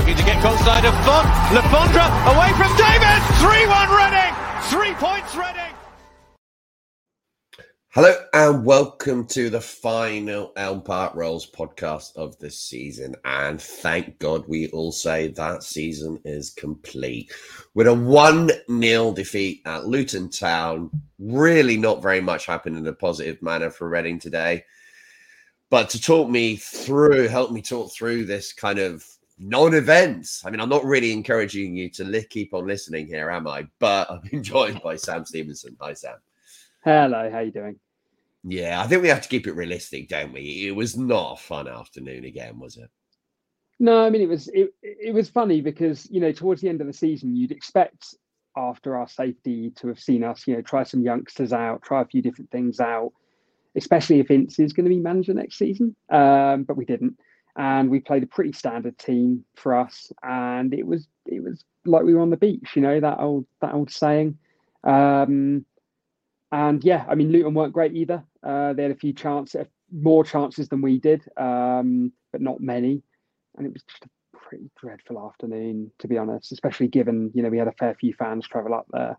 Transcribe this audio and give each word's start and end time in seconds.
Looking 0.00 0.16
to 0.16 0.24
get 0.24 0.42
goal 0.42 0.56
side 0.56 0.86
of 0.86 0.94
Font. 1.04 1.28
Le 1.52 1.60
Fondre 1.68 2.06
away 2.32 2.50
from 2.56 2.74
David. 2.78 3.20
3-1 3.36 3.98
Reading. 3.98 4.34
Three 4.70 4.94
points 4.94 5.36
Reading. 5.36 5.74
Hello 7.90 8.14
and 8.32 8.64
welcome 8.64 9.26
to 9.26 9.50
the 9.50 9.60
final 9.60 10.54
Elm 10.56 10.80
Park 10.80 11.14
Rolls 11.14 11.50
podcast 11.50 12.16
of 12.16 12.38
the 12.38 12.50
season. 12.50 13.14
And 13.26 13.60
thank 13.60 14.18
God 14.18 14.44
we 14.48 14.68
all 14.68 14.90
say 14.90 15.28
that 15.28 15.62
season 15.62 16.18
is 16.24 16.48
complete. 16.48 17.30
With 17.74 17.86
a 17.86 17.92
1 17.92 18.50
0 18.80 19.12
defeat 19.12 19.60
at 19.66 19.84
Luton 19.84 20.30
Town, 20.30 20.88
really 21.18 21.76
not 21.76 22.02
very 22.02 22.22
much 22.22 22.46
happened 22.46 22.78
in 22.78 22.86
a 22.86 22.94
positive 22.94 23.42
manner 23.42 23.68
for 23.68 23.86
Reading 23.86 24.18
today. 24.18 24.64
But 25.68 25.90
to 25.90 26.00
talk 26.00 26.30
me 26.30 26.56
through, 26.56 27.28
help 27.28 27.52
me 27.52 27.60
talk 27.60 27.92
through 27.92 28.24
this 28.24 28.54
kind 28.54 28.78
of 28.78 29.04
non-events. 29.40 30.44
I 30.44 30.50
mean, 30.50 30.60
I'm 30.60 30.68
not 30.68 30.84
really 30.84 31.12
encouraging 31.12 31.74
you 31.74 31.88
to 31.90 32.04
li- 32.04 32.26
keep 32.28 32.54
on 32.54 32.66
listening 32.66 33.06
here, 33.06 33.30
am 33.30 33.48
I? 33.48 33.66
But 33.78 34.10
I'm 34.10 34.42
joined 34.42 34.82
by 34.82 34.96
Sam 34.96 35.24
Stevenson. 35.24 35.76
Hi, 35.80 35.94
Sam. 35.94 36.16
Hello, 36.84 37.30
how 37.30 37.40
you 37.40 37.50
doing? 37.50 37.78
Yeah, 38.44 38.80
I 38.80 38.86
think 38.86 39.02
we 39.02 39.08
have 39.08 39.22
to 39.22 39.28
keep 39.28 39.46
it 39.46 39.52
realistic, 39.52 40.08
don't 40.08 40.32
we? 40.32 40.66
It 40.66 40.76
was 40.76 40.96
not 40.96 41.32
a 41.34 41.42
fun 41.42 41.68
afternoon 41.68 42.24
again, 42.24 42.58
was 42.58 42.76
it? 42.76 42.90
No, 43.78 44.04
I 44.04 44.10
mean 44.10 44.20
it 44.20 44.28
was 44.28 44.48
it, 44.48 44.74
it 44.82 45.14
was 45.14 45.30
funny 45.30 45.62
because 45.62 46.06
you 46.10 46.20
know 46.20 46.32
towards 46.32 46.60
the 46.60 46.68
end 46.68 46.82
of 46.82 46.86
the 46.86 46.92
season 46.92 47.34
you'd 47.34 47.50
expect 47.50 48.14
after 48.54 48.94
our 48.94 49.08
safety 49.08 49.70
to 49.76 49.88
have 49.88 49.98
seen 49.98 50.22
us 50.22 50.46
you 50.46 50.54
know 50.54 50.60
try 50.60 50.82
some 50.82 51.02
youngsters 51.02 51.54
out, 51.54 51.82
try 51.82 52.02
a 52.02 52.04
few 52.06 52.20
different 52.20 52.50
things 52.50 52.78
out, 52.78 53.12
especially 53.74 54.20
if 54.20 54.30
Ince 54.30 54.58
is 54.58 54.74
going 54.74 54.84
to 54.84 54.90
be 54.90 54.98
manager 54.98 55.32
next 55.32 55.56
season. 55.56 55.96
Um, 56.10 56.64
but 56.64 56.76
we 56.76 56.84
didn't, 56.84 57.18
and 57.56 57.90
we 57.90 58.00
played 58.00 58.22
a 58.22 58.26
pretty 58.26 58.52
standard 58.52 58.98
team 58.98 59.44
for 59.56 59.74
us, 59.74 60.12
and 60.22 60.72
it 60.74 60.86
was 60.86 61.08
it 61.26 61.42
was 61.42 61.64
like 61.84 62.02
we 62.02 62.14
were 62.14 62.20
on 62.20 62.30
the 62.30 62.36
beach, 62.36 62.70
you 62.74 62.82
know 62.82 63.00
that 63.00 63.18
old 63.18 63.46
that 63.60 63.74
old 63.74 63.90
saying. 63.90 64.38
Um, 64.84 65.64
and 66.52 66.82
yeah, 66.82 67.04
I 67.08 67.14
mean 67.14 67.30
Luton 67.30 67.54
weren't 67.54 67.72
great 67.72 67.94
either. 67.94 68.24
Uh, 68.42 68.72
they 68.72 68.82
had 68.82 68.92
a 68.92 68.96
few 68.96 69.12
chances, 69.12 69.66
more 69.92 70.24
chances 70.24 70.68
than 70.68 70.82
we 70.82 70.98
did, 70.98 71.22
um, 71.36 72.12
but 72.32 72.40
not 72.40 72.60
many. 72.60 73.02
And 73.56 73.66
it 73.66 73.72
was 73.72 73.82
just 73.82 74.04
a 74.04 74.36
pretty 74.36 74.70
dreadful 74.80 75.24
afternoon, 75.26 75.90
to 75.98 76.08
be 76.08 76.18
honest, 76.18 76.52
especially 76.52 76.88
given 76.88 77.30
you 77.34 77.42
know 77.42 77.48
we 77.48 77.58
had 77.58 77.68
a 77.68 77.72
fair 77.72 77.94
few 77.94 78.14
fans 78.14 78.46
travel 78.46 78.74
up 78.74 78.86
there. 78.92 79.18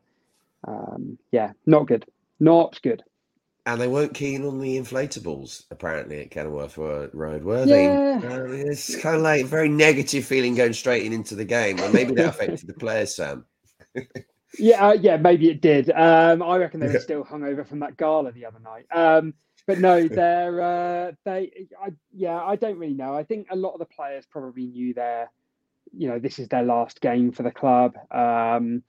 Um, 0.67 1.17
yeah, 1.31 1.51
not 1.65 1.87
good, 1.87 2.05
not 2.39 2.79
good. 2.81 3.03
And 3.67 3.79
they 3.79 3.87
weren't 3.87 4.15
keen 4.15 4.43
on 4.45 4.59
the 4.59 4.77
inflatables, 4.77 5.65
apparently, 5.69 6.21
at 6.21 6.31
Kenilworth 6.31 6.77
Road, 6.77 7.43
were 7.43 7.63
Yeah. 7.65 7.65
they? 7.65 8.27
Uh, 8.27 8.43
it's 8.45 8.95
kind 9.01 9.17
of 9.17 9.21
like 9.21 9.43
a 9.43 9.47
very 9.47 9.69
negative 9.69 10.25
feeling 10.25 10.55
going 10.55 10.73
straight 10.73 11.05
in 11.05 11.13
into 11.13 11.35
the 11.35 11.45
game. 11.45 11.77
And 11.77 11.93
maybe 11.93 12.13
that 12.15 12.29
affected 12.29 12.67
the 12.67 12.73
players, 12.73 13.15
Sam. 13.15 13.45
Yeah, 14.59 14.89
uh, 14.89 14.93
yeah, 14.93 15.15
maybe 15.15 15.49
it 15.49 15.61
did. 15.61 15.89
Um, 15.91 16.43
I 16.43 16.57
reckon 16.57 16.81
they 16.81 16.87
were 16.89 16.99
still 17.09 17.23
hungover 17.23 17.65
from 17.65 17.79
that 17.79 17.95
gala 17.95 18.33
the 18.33 18.45
other 18.45 18.59
night. 18.59 18.85
Um, 18.91 19.33
but 19.65 19.79
no, 19.79 20.05
they're 20.09 20.61
uh, 20.61 21.11
they. 21.23 21.67
I, 21.81 21.91
yeah, 22.13 22.37
I 22.43 22.57
don't 22.57 22.77
really 22.77 22.93
know. 22.93 23.15
I 23.15 23.23
think 23.23 23.47
a 23.49 23.55
lot 23.55 23.71
of 23.71 23.79
the 23.79 23.85
players 23.85 24.25
probably 24.29 24.65
knew 24.65 24.93
their, 24.93 25.31
you 25.93 26.09
know, 26.09 26.19
this 26.19 26.37
is 26.37 26.49
their 26.49 26.63
last 26.63 26.99
game 26.99 27.31
for 27.31 27.43
the 27.43 27.51
club. 27.51 27.95
Um, 28.11 28.83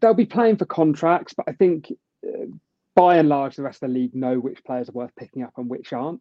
they'll 0.00 0.14
be 0.14 0.26
playing 0.26 0.58
for 0.58 0.66
contracts, 0.66 1.34
but 1.34 1.46
I 1.48 1.52
think 1.52 1.92
uh, 2.24 2.46
by 2.94 3.16
and 3.16 3.28
large 3.28 3.56
the 3.56 3.62
rest 3.62 3.82
of 3.82 3.88
the 3.88 3.94
league 3.94 4.14
know 4.14 4.38
which 4.38 4.64
players 4.64 4.88
are 4.88 4.92
worth 4.92 5.14
picking 5.16 5.42
up 5.42 5.52
and 5.56 5.68
which 5.68 5.92
aren't. 5.92 6.20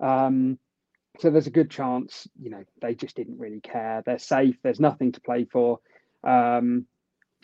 Um, 0.00 0.58
so 1.18 1.30
there's 1.30 1.46
a 1.46 1.50
good 1.50 1.70
chance, 1.70 2.26
you 2.40 2.50
know, 2.50 2.64
they 2.80 2.94
just 2.94 3.16
didn't 3.16 3.38
really 3.38 3.60
care. 3.60 4.02
They're 4.04 4.18
safe. 4.18 4.56
There's 4.62 4.80
nothing 4.80 5.12
to 5.12 5.20
play 5.20 5.44
for. 5.44 5.80
Um, 6.24 6.86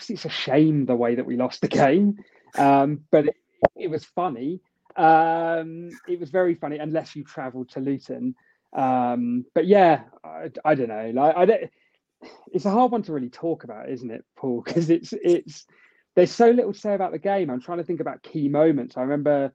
it's 0.09 0.25
a 0.25 0.31
shame 0.31 0.87
the 0.87 0.95
way 0.95 1.17
that 1.17 1.27
we 1.27 1.37
lost 1.37 1.61
the 1.61 1.69
game, 1.85 2.19
um, 2.57 3.01
but 3.11 3.27
it, 3.27 3.37
it 3.75 3.91
was 3.91 4.05
funny. 4.05 4.61
Um, 4.97 5.91
it 6.09 6.19
was 6.19 6.31
very 6.31 6.55
funny, 6.55 6.79
unless 6.79 7.17
you 7.17 7.25
travelled 7.25 7.71
to 7.71 7.81
Luton. 7.81 8.35
Um, 8.73 9.45
but 9.55 9.67
yeah, 9.67 10.03
I, 10.25 10.51
I 10.65 10.75
don't 10.75 10.89
know. 10.89 11.13
Like 11.15 11.37
I 11.37 11.45
don't. 11.45 11.71
It's 12.53 12.65
a 12.65 12.71
hard 12.71 12.93
one 12.93 13.03
to 13.03 13.13
really 13.13 13.29
talk 13.29 13.65
about, 13.65 13.91
isn't 13.91 14.11
it, 14.11 14.25
Paul? 14.37 14.63
Because 14.65 14.91
it's 14.91 15.13
it's 15.13 15.67
there's 16.17 16.33
so 16.33 16.51
little 16.51 16.73
to 16.73 16.79
say 16.79 16.95
about 16.95 17.13
the 17.13 17.19
game. 17.19 17.51
I'm 17.51 17.61
trying 17.61 17.79
to 17.79 17.85
think 17.85 18.01
about 18.01 18.23
key 18.23 18.49
moments. 18.49 18.97
I 18.97 19.03
remember 19.03 19.53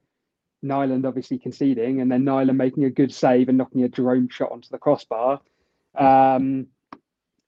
Nyland 0.62 1.04
obviously 1.04 1.38
conceding, 1.38 2.00
and 2.00 2.10
then 2.10 2.24
Nyland 2.24 2.56
making 2.56 2.84
a 2.84 2.90
good 2.90 3.12
save 3.12 3.48
and 3.48 3.58
knocking 3.58 3.82
a 3.82 3.88
Jerome 3.88 4.28
shot 4.28 4.52
onto 4.52 4.68
the 4.70 4.78
crossbar. 4.78 5.40
Um, 5.98 6.68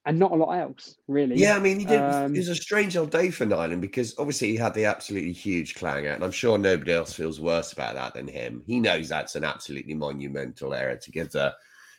and 0.06 0.18
not 0.18 0.32
a 0.32 0.34
lot 0.34 0.52
else, 0.52 0.96
really. 1.08 1.36
Yeah, 1.36 1.56
I 1.56 1.60
mean, 1.60 1.78
he 1.78 1.86
did. 1.86 2.00
Um, 2.00 2.34
it 2.34 2.38
was 2.38 2.48
a 2.48 2.56
strange 2.56 2.96
old 2.96 3.10
day 3.10 3.30
for 3.30 3.46
Nyland 3.46 3.80
because 3.80 4.14
obviously 4.18 4.48
he 4.48 4.56
had 4.56 4.74
the 4.74 4.84
absolutely 4.84 5.32
huge 5.32 5.76
clanger, 5.76 6.10
and 6.10 6.24
I'm 6.24 6.32
sure 6.32 6.58
nobody 6.58 6.92
else 6.92 7.14
feels 7.14 7.40
worse 7.40 7.72
about 7.72 7.94
that 7.94 8.14
than 8.14 8.26
him. 8.26 8.62
He 8.66 8.80
knows 8.80 9.08
that's 9.08 9.36
an 9.36 9.44
absolutely 9.44 9.94
monumental 9.94 10.74
error 10.74 10.96
to 10.96 11.10
give 11.10 11.30
the 11.30 11.54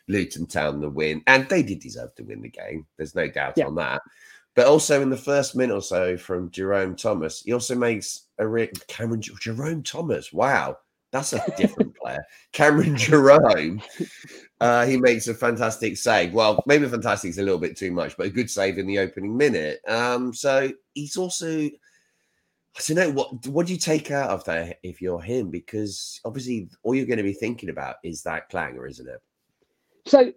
Luton 0.06 0.46
Town 0.46 0.80
the 0.80 0.90
win, 0.90 1.22
and 1.26 1.48
they 1.48 1.62
did 1.62 1.80
deserve 1.80 2.14
to 2.16 2.22
win 2.22 2.42
the 2.42 2.50
game. 2.50 2.86
There's 2.96 3.14
no 3.14 3.26
doubt 3.26 3.54
Yeah. 3.56 3.66
on 3.66 3.74
that. 3.76 4.02
But 4.56 4.66
also 4.66 5.02
in 5.02 5.10
the 5.10 5.16
first 5.18 5.54
minute 5.54 5.74
or 5.74 5.82
so 5.82 6.16
from 6.16 6.50
Jerome 6.50 6.96
Thomas, 6.96 7.42
he 7.42 7.52
also 7.52 7.76
makes 7.76 8.28
a 8.38 8.48
re- 8.48 8.70
Cameron 8.88 9.20
Jerome 9.20 9.82
Thomas. 9.82 10.32
Wow, 10.32 10.78
that's 11.12 11.34
a 11.34 11.44
different 11.58 11.94
player. 12.02 12.24
Cameron 12.52 12.96
Jerome. 12.96 13.82
Uh, 14.58 14.86
he 14.86 14.96
makes 14.96 15.28
a 15.28 15.34
fantastic 15.34 15.98
save. 15.98 16.32
Well, 16.32 16.62
maybe 16.66 16.88
fantastic 16.88 17.28
is 17.28 17.38
a 17.38 17.42
little 17.42 17.58
bit 17.58 17.76
too 17.76 17.92
much, 17.92 18.16
but 18.16 18.26
a 18.26 18.30
good 18.30 18.50
save 18.50 18.78
in 18.78 18.86
the 18.86 18.98
opening 18.98 19.36
minute. 19.36 19.80
Um, 19.86 20.32
so 20.32 20.72
he's 20.94 21.18
also, 21.18 21.50
I 21.50 22.80
don't 22.86 22.96
know 22.96 23.10
what 23.10 23.46
what 23.48 23.66
do 23.66 23.74
you 23.74 23.78
take 23.78 24.10
out 24.10 24.30
of 24.30 24.42
that 24.44 24.78
if 24.82 25.02
you're 25.02 25.20
him? 25.20 25.50
Because 25.50 26.18
obviously, 26.24 26.70
all 26.82 26.94
you're 26.94 27.04
going 27.04 27.18
to 27.18 27.22
be 27.22 27.34
thinking 27.34 27.68
about 27.68 27.96
is 28.02 28.22
that 28.22 28.48
clanger, 28.48 28.86
isn't 28.86 29.06
it? 29.06 29.20
So 30.06 30.32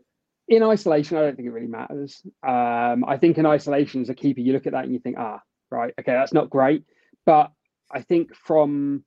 in 0.49 0.63
isolation, 0.63 1.17
I 1.17 1.21
don't 1.21 1.35
think 1.35 1.47
it 1.47 1.51
really 1.51 1.67
matters. 1.67 2.21
Um, 2.43 3.05
I 3.07 3.17
think 3.17 3.37
in 3.37 3.45
isolation 3.45 4.01
as 4.01 4.09
a 4.09 4.15
keeper, 4.15 4.41
you 4.41 4.51
look 4.51 4.65
at 4.65 4.73
that 4.73 4.83
and 4.83 4.93
you 4.93 4.99
think, 4.99 5.17
ah, 5.17 5.41
right, 5.69 5.93
okay, 5.99 6.11
that's 6.11 6.33
not 6.33 6.49
great. 6.49 6.83
But 7.25 7.51
I 7.91 8.01
think 8.01 8.35
from 8.35 9.03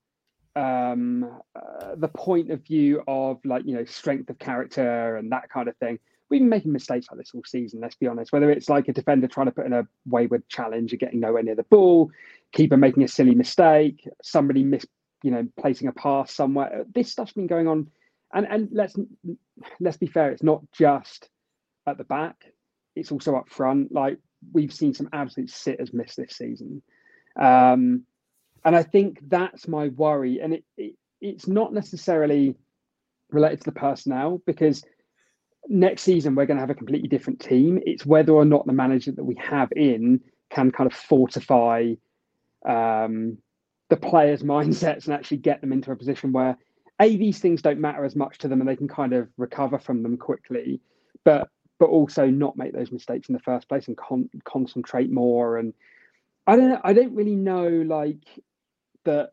um, 0.55 1.41
uh, 1.57 1.97
the 1.97 2.09
point 2.09 2.51
of 2.51 2.65
view 2.65 3.03
of 3.09 3.41
like 3.45 3.65
you 3.65 3.75
know 3.75 3.85
strength 3.85 4.31
of 4.31 4.39
character 4.39 5.17
and 5.17 5.33
that 5.33 5.51
kind 5.51 5.69
of 5.69 5.77
thing, 5.79 5.99
we've 6.29 6.41
been 6.41 6.49
making 6.49 6.73
mistakes 6.73 7.07
like 7.11 7.19
this 7.19 7.33
all 7.35 7.43
season. 7.45 7.81
Let's 7.81 7.97
be 7.97 8.07
honest. 8.07 8.33
Whether 8.33 8.51
it's 8.53 8.69
like 8.69 8.87
a 8.89 8.93
defender 8.93 9.27
trying 9.27 9.47
to 9.47 9.53
put 9.53 9.67
in 9.67 9.73
a 9.73 9.87
wayward 10.07 10.49
challenge 10.49 10.93
and 10.93 11.01
getting 11.01 11.21
nowhere 11.21 11.43
near 11.43 11.57
the 11.57 11.65
ball, 11.65 12.11
keeper 12.53 12.77
making 12.77 13.03
a 13.03 13.09
silly 13.09 13.35
mistake, 13.35 14.09
somebody 14.23 14.63
miss, 14.63 14.87
you 15.25 15.33
know, 15.33 15.47
placing 15.59 15.89
a 15.89 15.93
pass 15.93 16.33
somewhere. 16.33 16.85
This 16.95 17.11
stuff's 17.11 17.33
been 17.33 17.49
going 17.49 17.67
on, 17.67 17.91
and 18.33 18.47
and 18.49 18.69
let's 18.73 18.97
let's 19.81 19.97
be 19.97 20.07
fair. 20.07 20.31
It's 20.31 20.43
not 20.43 20.63
just 20.73 21.29
at 21.87 21.99
the 21.99 22.05
back; 22.05 22.37
it's 22.97 23.13
also 23.13 23.37
up 23.37 23.49
front. 23.49 23.93
Like 23.93 24.19
we've 24.53 24.73
seen 24.73 24.95
some 24.95 25.09
absolute 25.13 25.51
sitters 25.51 25.93
miss 25.93 26.17
this 26.17 26.37
season. 26.37 26.83
Um, 27.41 28.05
and 28.65 28.77
I 28.77 28.83
think 28.83 29.19
that's 29.29 29.69
my 29.69 29.89
worry. 29.89 30.41
And 30.41 30.55
it, 30.55 30.65
it 30.77 30.95
it's 31.21 31.47
not 31.47 31.73
necessarily 31.73 32.57
related 33.31 33.61
to 33.61 33.71
the 33.71 33.79
personnel 33.81 34.43
because 34.47 34.85
next 35.69 36.03
season 36.03 36.35
we're 36.35 36.47
going 36.47 36.57
to 36.57 36.63
have 36.63 36.71
a 36.71 36.75
completely 36.75 37.09
different 37.09 37.41
team. 37.41 37.81
It's 37.87 38.05
whether 38.05 38.33
or 38.33 38.45
not 38.45 38.67
the 38.67 38.73
manager 38.73 39.13
that 39.13 39.25
we 39.25 39.37
have 39.37 39.71
in 39.75 40.21
can 40.51 40.71
kind 40.71 40.91
of 40.91 40.97
fortify 40.97 41.95
um, 42.69 43.39
the 43.89 43.97
players' 43.97 44.43
mindsets 44.43 45.07
and 45.07 45.15
actually 45.15 45.39
get 45.39 45.61
them 45.61 45.73
into 45.73 45.93
a 45.93 45.97
position 45.97 46.33
where 46.33 46.59
a 47.03 47.17
these 47.17 47.39
things 47.41 47.63
don't 47.63 47.81
matter 47.81 48.05
as 48.05 48.17
much 48.17 48.39
to 48.39 48.49
them 48.49 48.61
and 48.61 48.69
they 48.69 48.77
can 48.77 48.89
kind 48.89 49.13
of 49.13 49.29
recover 49.37 49.79
from 49.79 50.03
them 50.03 50.17
quickly, 50.17 50.81
but 51.25 51.49
but 51.79 51.89
also 51.89 52.27
not 52.27 52.57
make 52.57 52.73
those 52.73 52.93
mistakes 52.93 53.29
in 53.29 53.33
the 53.33 53.41
first 53.41 53.69
place 53.69 53.89
and 53.89 53.97
con- 53.97 54.31
concentrate 54.45 55.11
more. 55.11 55.59
And 55.59 55.75
I 56.47 56.57
don't 56.57 56.81
I 56.85 56.93
don't 56.93 57.15
really 57.15 57.37
know 57.37 57.69
like 57.69 58.25
that 59.05 59.33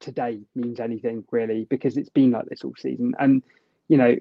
today 0.00 0.40
means 0.54 0.78
anything 0.78 1.24
really 1.32 1.66
because 1.68 1.96
it's 1.96 2.10
been 2.10 2.30
like 2.30 2.46
this 2.46 2.62
all 2.62 2.74
season 2.78 3.14
and 3.18 3.42
you 3.88 3.96
know 3.96 4.14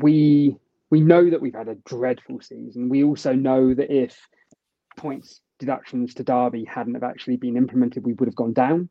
we 0.00 0.56
we 0.88 1.00
know 1.00 1.28
that 1.28 1.40
we've 1.40 1.54
had 1.54 1.68
a 1.68 1.74
dreadful 1.86 2.40
season. 2.40 2.88
We 2.90 3.02
also 3.02 3.34
know 3.34 3.72
that 3.74 3.90
if 3.90 4.28
points 4.96 5.40
deductions 5.58 6.12
to 6.14 6.22
Derby 6.22 6.64
hadn't 6.64 6.94
have 6.94 7.02
actually 7.02 7.36
been 7.36 7.56
implemented, 7.56 8.04
we 8.04 8.12
would 8.12 8.28
have 8.28 8.36
gone 8.36 8.52
down. 8.52 8.90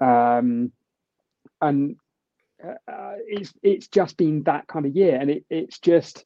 Um, 0.00 0.72
and 1.62 1.96
uh, 2.90 3.14
it's 3.26 3.52
it's 3.62 3.88
just 3.88 4.16
been 4.16 4.42
that 4.44 4.66
kind 4.66 4.86
of 4.86 4.94
year, 4.94 5.16
and 5.16 5.30
it, 5.30 5.44
it's 5.50 5.78
just 5.78 6.24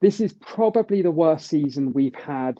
this 0.00 0.20
is 0.20 0.32
probably 0.32 1.02
the 1.02 1.10
worst 1.10 1.46
season 1.48 1.92
we've 1.92 2.14
had 2.14 2.56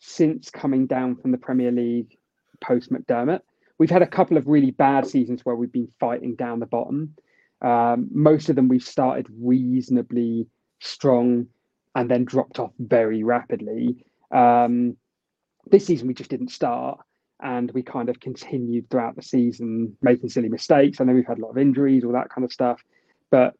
since 0.00 0.50
coming 0.50 0.86
down 0.86 1.16
from 1.16 1.32
the 1.32 1.38
Premier 1.38 1.70
League 1.70 2.16
post 2.60 2.90
McDermott. 2.90 3.40
We've 3.78 3.90
had 3.90 4.02
a 4.02 4.06
couple 4.06 4.36
of 4.36 4.46
really 4.46 4.70
bad 4.70 5.06
seasons 5.06 5.44
where 5.44 5.54
we've 5.54 5.72
been 5.72 5.92
fighting 6.00 6.34
down 6.34 6.60
the 6.60 6.66
bottom. 6.66 7.14
Um, 7.60 8.08
most 8.10 8.48
of 8.48 8.56
them 8.56 8.68
we've 8.68 8.82
started 8.82 9.26
reasonably 9.38 10.46
strong 10.80 11.46
and 11.94 12.10
then 12.10 12.24
dropped 12.24 12.58
off 12.58 12.72
very 12.78 13.22
rapidly. 13.22 14.04
Um, 14.30 14.96
this 15.70 15.86
season, 15.86 16.08
we 16.08 16.14
just 16.14 16.30
didn't 16.30 16.50
start 16.50 17.00
and 17.40 17.70
we 17.72 17.82
kind 17.82 18.08
of 18.08 18.20
continued 18.20 18.88
throughout 18.90 19.16
the 19.16 19.22
season 19.22 19.96
making 20.00 20.28
silly 20.28 20.48
mistakes. 20.48 21.00
I 21.00 21.04
know 21.04 21.12
we've 21.12 21.26
had 21.26 21.38
a 21.38 21.42
lot 21.42 21.50
of 21.50 21.58
injuries, 21.58 22.04
all 22.04 22.12
that 22.12 22.30
kind 22.30 22.44
of 22.44 22.52
stuff. 22.52 22.82
But 23.30 23.54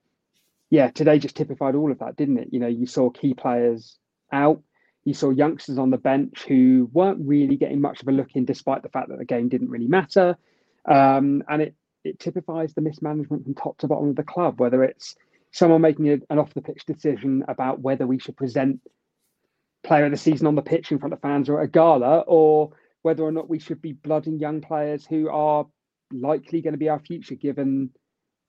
yeah, 0.71 0.91
today 0.91 1.19
just 1.19 1.37
typified 1.37 1.75
all 1.75 1.93
of 1.93 1.99
that, 1.99 2.17
didn't 2.17 2.39
it? 2.39 2.49
You 2.53 2.61
know, 2.61 2.67
you 2.67 2.87
saw 2.87 3.11
key 3.11 3.35
players 3.35 3.99
out. 4.33 4.63
You 5.05 5.15
saw 5.15 5.31
youngsters 5.31 5.79
on 5.79 5.91
the 5.91 5.99
bench 5.99 6.45
who 6.49 6.91
weren't 6.93 7.21
really 7.27 7.57
getting 7.57 7.81
much 7.81 8.03
of 8.03 8.09
a 8.09 8.13
look 8.13 8.35
in, 8.35 8.45
despite 8.45 8.83
the 8.83 8.89
fact 8.89 9.09
that 9.11 9.19
the 9.19 9.25
game 9.25 9.49
didn't 9.49 9.71
really 9.71 9.87
matter. 9.87 10.37
Um, 10.85 11.45
and 11.49 11.63
it 11.63 11.75
it 12.05 12.19
typifies 12.19 12.73
the 12.75 12.81
mismanagement 12.81 13.45
from 13.45 13.55
top 13.55 13.79
to 13.79 13.89
bottom 13.89 14.09
of 14.09 14.17
the 14.17 14.23
club, 14.23 14.61
whether 14.61 14.83
it's 14.85 15.17
someone 15.51 15.81
making 15.81 16.09
a, 16.09 16.19
an 16.31 16.39
off 16.39 16.55
the 16.55 16.63
pitch 16.63 16.85
decision 16.87 17.45
about 17.49 17.81
whether 17.81 18.07
we 18.07 18.19
should 18.19 18.37
present 18.37 18.81
player 19.85 20.05
of 20.05 20.11
the 20.11 20.17
season 20.17 20.47
on 20.47 20.55
the 20.55 20.63
pitch 20.63 20.91
in 20.91 20.99
front 20.99 21.13
of 21.13 21.21
fans 21.21 21.49
or 21.49 21.61
at 21.61 21.65
a 21.65 21.69
gala, 21.69 22.21
or 22.21 22.73
whether 23.07 23.23
or 23.23 23.31
not 23.31 23.49
we 23.49 23.61
should 23.61 23.81
be 23.81 23.93
blooding 23.93 24.41
young 24.41 24.61
players 24.61 25.07
who 25.07 25.31
are 25.31 25.65
likely 26.11 26.61
going 26.61 26.73
to 26.73 26.79
be 26.79 26.89
our 26.89 26.99
future 26.99 27.37
given 27.37 27.89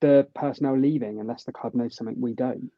the 0.01 0.27
personnel 0.33 0.75
leaving, 0.75 1.19
unless 1.19 1.43
the 1.43 1.51
club 1.51 1.75
knows 1.75 1.95
something 1.95 2.19
we 2.19 2.33
don't. 2.33 2.71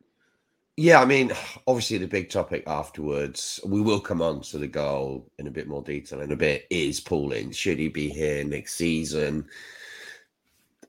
Yeah, 0.75 0.99
I 0.99 1.05
mean, 1.05 1.31
obviously 1.67 1.97
the 1.97 2.05
big 2.05 2.29
topic 2.29 2.65
afterwards, 2.67 3.61
we 3.65 3.79
will 3.79 4.01
come 4.01 4.21
on 4.21 4.41
to 4.41 4.57
the 4.57 4.67
goal 4.67 5.31
in 5.39 5.47
a 5.47 5.51
bit 5.51 5.69
more 5.69 5.81
detail 5.81 6.19
in 6.19 6.33
a 6.33 6.35
bit, 6.35 6.67
is 6.69 6.99
Paul 6.99 7.31
Ince. 7.31 7.55
Should 7.55 7.79
he 7.79 7.87
be 7.87 8.09
here 8.09 8.43
next 8.43 8.73
season? 8.75 9.47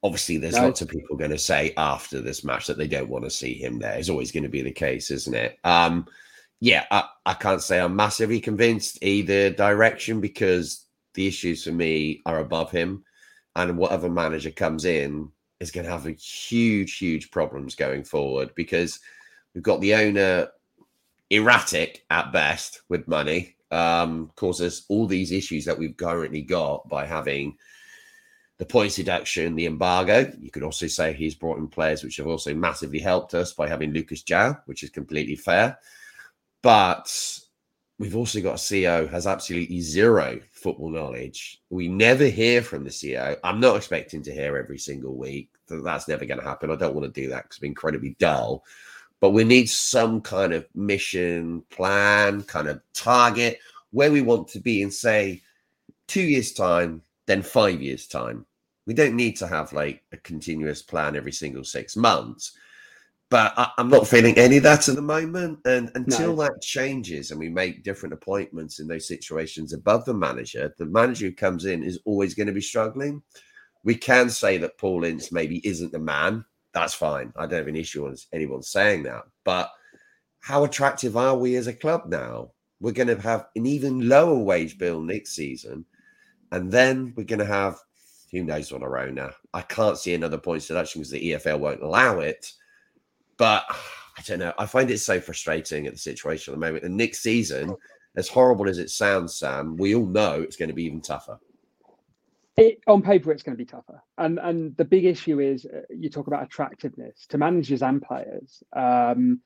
obviously 0.03 0.39
there's 0.39 0.57
no. 0.57 0.65
lots 0.65 0.81
of 0.81 0.89
people 0.89 1.15
going 1.15 1.31
to 1.31 1.37
say 1.37 1.75
after 1.77 2.23
this 2.23 2.43
match 2.43 2.67
that 2.67 2.79
they 2.79 2.89
don't 2.89 3.11
want 3.11 3.23
to 3.23 3.31
see 3.31 3.53
him 3.53 3.79
there. 3.79 3.99
It's 3.99 4.09
always 4.09 4.33
going 4.33 4.45
to 4.45 4.49
be 4.49 4.63
the 4.63 4.73
case, 4.73 5.11
isn't 5.11 5.35
it? 5.35 5.59
Um, 5.63 6.07
yeah, 6.61 6.85
I, 6.91 7.05
I 7.25 7.35
can't 7.35 7.63
say 7.63 7.81
I'm 7.81 7.97
massively 7.97 8.41
convinced 8.41 9.03
either 9.03 9.51
direction 9.51 10.21
because 10.21 10.85
the 11.15 11.27
issues 11.27 11.65
for 11.65 11.73
me 11.73 12.21
are 12.27 12.39
above 12.39 12.71
him, 12.71 13.05
and 13.57 13.79
whatever 13.79 14.09
manager 14.09 14.51
comes 14.51 14.85
in 14.85 15.31
is 15.59 15.71
going 15.71 15.87
to 15.87 15.93
have 15.93 16.07
huge, 16.07 16.99
huge 16.99 17.31
problems 17.31 17.75
going 17.75 18.05
forward 18.05 18.55
because 18.55 19.01
we've 19.55 19.63
got 19.65 19.81
the 19.81 19.95
owner 19.95 20.49
erratic 21.31 22.05
at 22.11 22.33
best 22.33 22.83
with 22.89 23.09
money, 23.09 23.57
um, 23.71 24.31
causes 24.37 24.85
all 24.89 25.07
these 25.07 25.33
issues 25.33 25.65
that 25.65 25.79
we've 25.79 25.97
currently 25.97 26.43
got 26.43 26.89
by 26.89 27.07
having 27.07 27.57
the 28.59 28.67
points 28.67 28.97
deduction, 28.97 29.55
the 29.55 29.67
embargo. 29.67 30.31
You 30.39 30.51
could 30.51 30.63
also 30.63 30.87
say 30.87 31.13
he's 31.13 31.35
brought 31.35 31.59
in 31.59 31.69
players 31.69 32.03
which 32.03 32.17
have 32.17 32.27
also 32.27 32.55
massively 32.55 32.99
helped 32.99 33.33
us 33.33 33.53
by 33.53 33.69
having 33.69 33.93
Lucas 33.93 34.23
João, 34.23 34.61
which 34.67 34.83
is 34.83 34.91
completely 34.91 35.37
fair. 35.37 35.79
But 36.63 37.41
we've 37.99 38.17
also 38.17 38.41
got 38.41 38.55
a 38.55 38.57
CEO 38.57 39.09
has 39.11 39.27
absolutely 39.27 39.81
zero 39.81 40.41
football 40.51 40.91
knowledge. 40.91 41.61
We 41.71 41.89
never 41.89 42.27
hear 42.27 42.63
from 42.63 42.85
the 42.85 42.91
CEO. 42.91 43.37
I'm 43.45 43.61
not 43.61 43.77
expecting 43.77 44.23
to 44.23 44.33
hear 44.33 44.57
every 44.57 44.79
single 44.79 45.15
week. 45.15 45.51
That's 45.69 46.09
never 46.09 46.25
going 46.25 46.41
to 46.41 46.47
happen. 46.47 46.71
I 46.71 46.77
don't 46.77 46.95
want 46.95 47.13
to 47.13 47.21
do 47.21 47.29
that 47.29 47.45
because 47.45 47.59
it's 47.59 47.65
incredibly 47.65 48.17
dull. 48.19 48.65
But 49.21 49.31
we 49.31 49.45
need 49.45 49.69
some 49.69 50.23
kind 50.23 50.55
of 50.55 50.67
mission, 50.75 51.63
plan, 51.71 52.43
kind 52.45 52.69
of 52.69 52.81
target 52.95 53.59
where 53.91 54.11
we 54.11 54.23
want 54.23 54.49
to 54.49 54.61
be 54.61 54.83
in, 54.83 54.91
say, 54.91 55.43
two 56.07 56.23
years' 56.23 56.53
time, 56.53 57.03
then 57.27 57.43
five 57.43 57.83
years' 57.83 58.07
time. 58.07 58.47
We 58.87 58.95
don't 58.95 59.15
need 59.15 59.37
to 59.37 59.47
have 59.47 59.73
like 59.73 60.03
a 60.13 60.17
continuous 60.17 60.83
plan 60.83 61.17
every 61.17 61.33
single 61.33 61.65
six 61.65 61.97
months. 61.97 62.57
But 63.31 63.55
I, 63.57 63.71
am 63.79 63.89
not 63.89 64.09
feeling 64.09 64.37
any 64.37 64.57
of 64.57 64.65
that 64.65 64.89
at 64.89 64.97
the 64.97 65.03
moment. 65.03 65.61
And 65.65 65.91
until 65.95 66.35
no. 66.35 66.43
that 66.43 66.61
changes 66.61 67.31
and 67.31 67.39
we 67.39 67.49
make 67.49 67.85
different 67.85 68.13
appointments 68.13 68.81
in 68.81 68.89
those 68.89 69.07
situations 69.07 69.73
above 69.73 70.05
the 70.05 70.15
manager, 70.15 70.75
the 70.79 70.87
manager 70.87 71.27
who 71.27 71.33
comes 71.33 71.65
in 71.65 71.85
is 71.85 72.01
always 72.05 72.35
going 72.35 72.49
to 72.49 72.53
be 72.53 72.61
struggling. 72.61 73.23
We 73.85 73.95
can 73.95 74.31
say 74.31 74.59
that 74.59 74.79
Paul 74.79 75.05
Ince 75.05 75.31
maybe 75.31 75.67
isn't 75.67 75.93
the 75.93 76.01
man. 76.01 76.45
That's 76.75 76.93
fine. 76.93 77.33
I 77.37 77.47
don't 77.47 77.61
have 77.61 77.69
an 77.69 77.77
issue 77.77 78.05
with 78.05 78.27
anyone 78.33 78.63
saying 78.63 79.05
that. 79.05 79.23
But 79.45 79.71
how 80.41 80.65
attractive 80.65 81.17
are 81.17 81.37
we 81.37 81.55
as 81.55 81.69
a 81.69 81.73
club 81.73 82.07
now? 82.09 82.51
We're 82.81 82.93
going 82.93 83.09
to 83.09 83.21
have 83.21 83.47
an 83.55 83.65
even 83.65 84.09
lower 84.09 84.39
wage 84.39 84.77
bill 84.77 85.01
next 85.01 85.37
season. 85.37 85.85
And 86.51 86.71
then 86.71 87.13
we're 87.17 87.25
going 87.25 87.39
to 87.39 87.45
have 87.45 87.79
who 88.33 88.45
knows 88.45 88.73
what 88.73 88.83
around 88.83 89.15
now. 89.15 89.31
I 89.53 89.63
can't 89.63 89.99
see 89.99 90.15
another 90.15 90.39
points 90.39 90.69
deduction 90.69 91.01
because 91.01 91.11
the 91.11 91.33
EFL 91.33 91.59
won't 91.59 91.83
allow 91.83 92.21
it. 92.21 92.53
But 93.41 93.65
I 94.19 94.23
don't 94.27 94.39
know. 94.39 94.53
I 94.59 94.67
find 94.67 94.91
it 94.91 94.99
so 94.99 95.19
frustrating 95.19 95.87
at 95.87 95.95
the 95.95 95.99
situation 95.99 96.53
at 96.53 96.61
the 96.61 96.65
moment. 96.65 96.85
And 96.85 96.97
next 96.97 97.21
season, 97.23 97.75
as 98.15 98.29
horrible 98.29 98.69
as 98.69 98.79
it 98.79 98.91
sounds, 98.91 99.35
Sam, 99.35 99.77
we 99.77 99.95
all 99.95 100.07
know 100.07 100.43
it's 100.43 100.57
going 100.57 100.69
to 100.69 100.75
be 100.75 100.85
even 100.85 101.01
tougher. 101.01 101.41
It, 102.57 102.81
on 102.87 103.01
paper, 103.01 103.33
it's 103.33 103.43
going 103.43 103.57
to 103.57 103.65
be 103.65 103.65
tougher, 103.65 104.03
and 104.19 104.39
and 104.39 104.77
the 104.77 104.85
big 104.85 105.07
issue 105.07 105.41
is 105.41 105.65
uh, 105.65 105.83
you 105.89 106.11
talk 106.11 106.27
about 106.27 106.43
attractiveness 106.43 107.25
to 107.29 107.39
managers 107.39 107.81
and 107.81 108.03
players. 108.03 108.63
Um, 108.77 109.41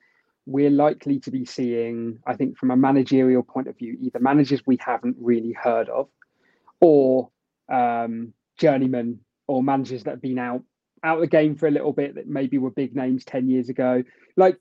we're 0.46 0.70
likely 0.70 1.20
to 1.20 1.30
be 1.30 1.44
seeing, 1.44 2.18
I 2.26 2.34
think, 2.34 2.58
from 2.58 2.72
a 2.72 2.76
managerial 2.76 3.44
point 3.44 3.68
of 3.68 3.78
view, 3.78 3.96
either 4.00 4.18
managers 4.18 4.66
we 4.66 4.78
haven't 4.80 5.16
really 5.20 5.52
heard 5.52 5.88
of, 5.88 6.08
or 6.80 7.30
um, 7.68 8.32
journeymen 8.58 9.20
or 9.46 9.62
managers 9.62 10.02
that 10.04 10.10
have 10.12 10.22
been 10.22 10.38
out 10.38 10.62
out 11.04 11.18
of 11.18 11.20
the 11.20 11.26
game 11.26 11.54
for 11.54 11.68
a 11.68 11.70
little 11.70 11.92
bit 11.92 12.14
that 12.16 12.26
maybe 12.26 12.58
were 12.58 12.70
big 12.70 12.96
names 12.96 13.24
10 13.24 13.48
years 13.48 13.68
ago. 13.68 14.02
Like 14.36 14.58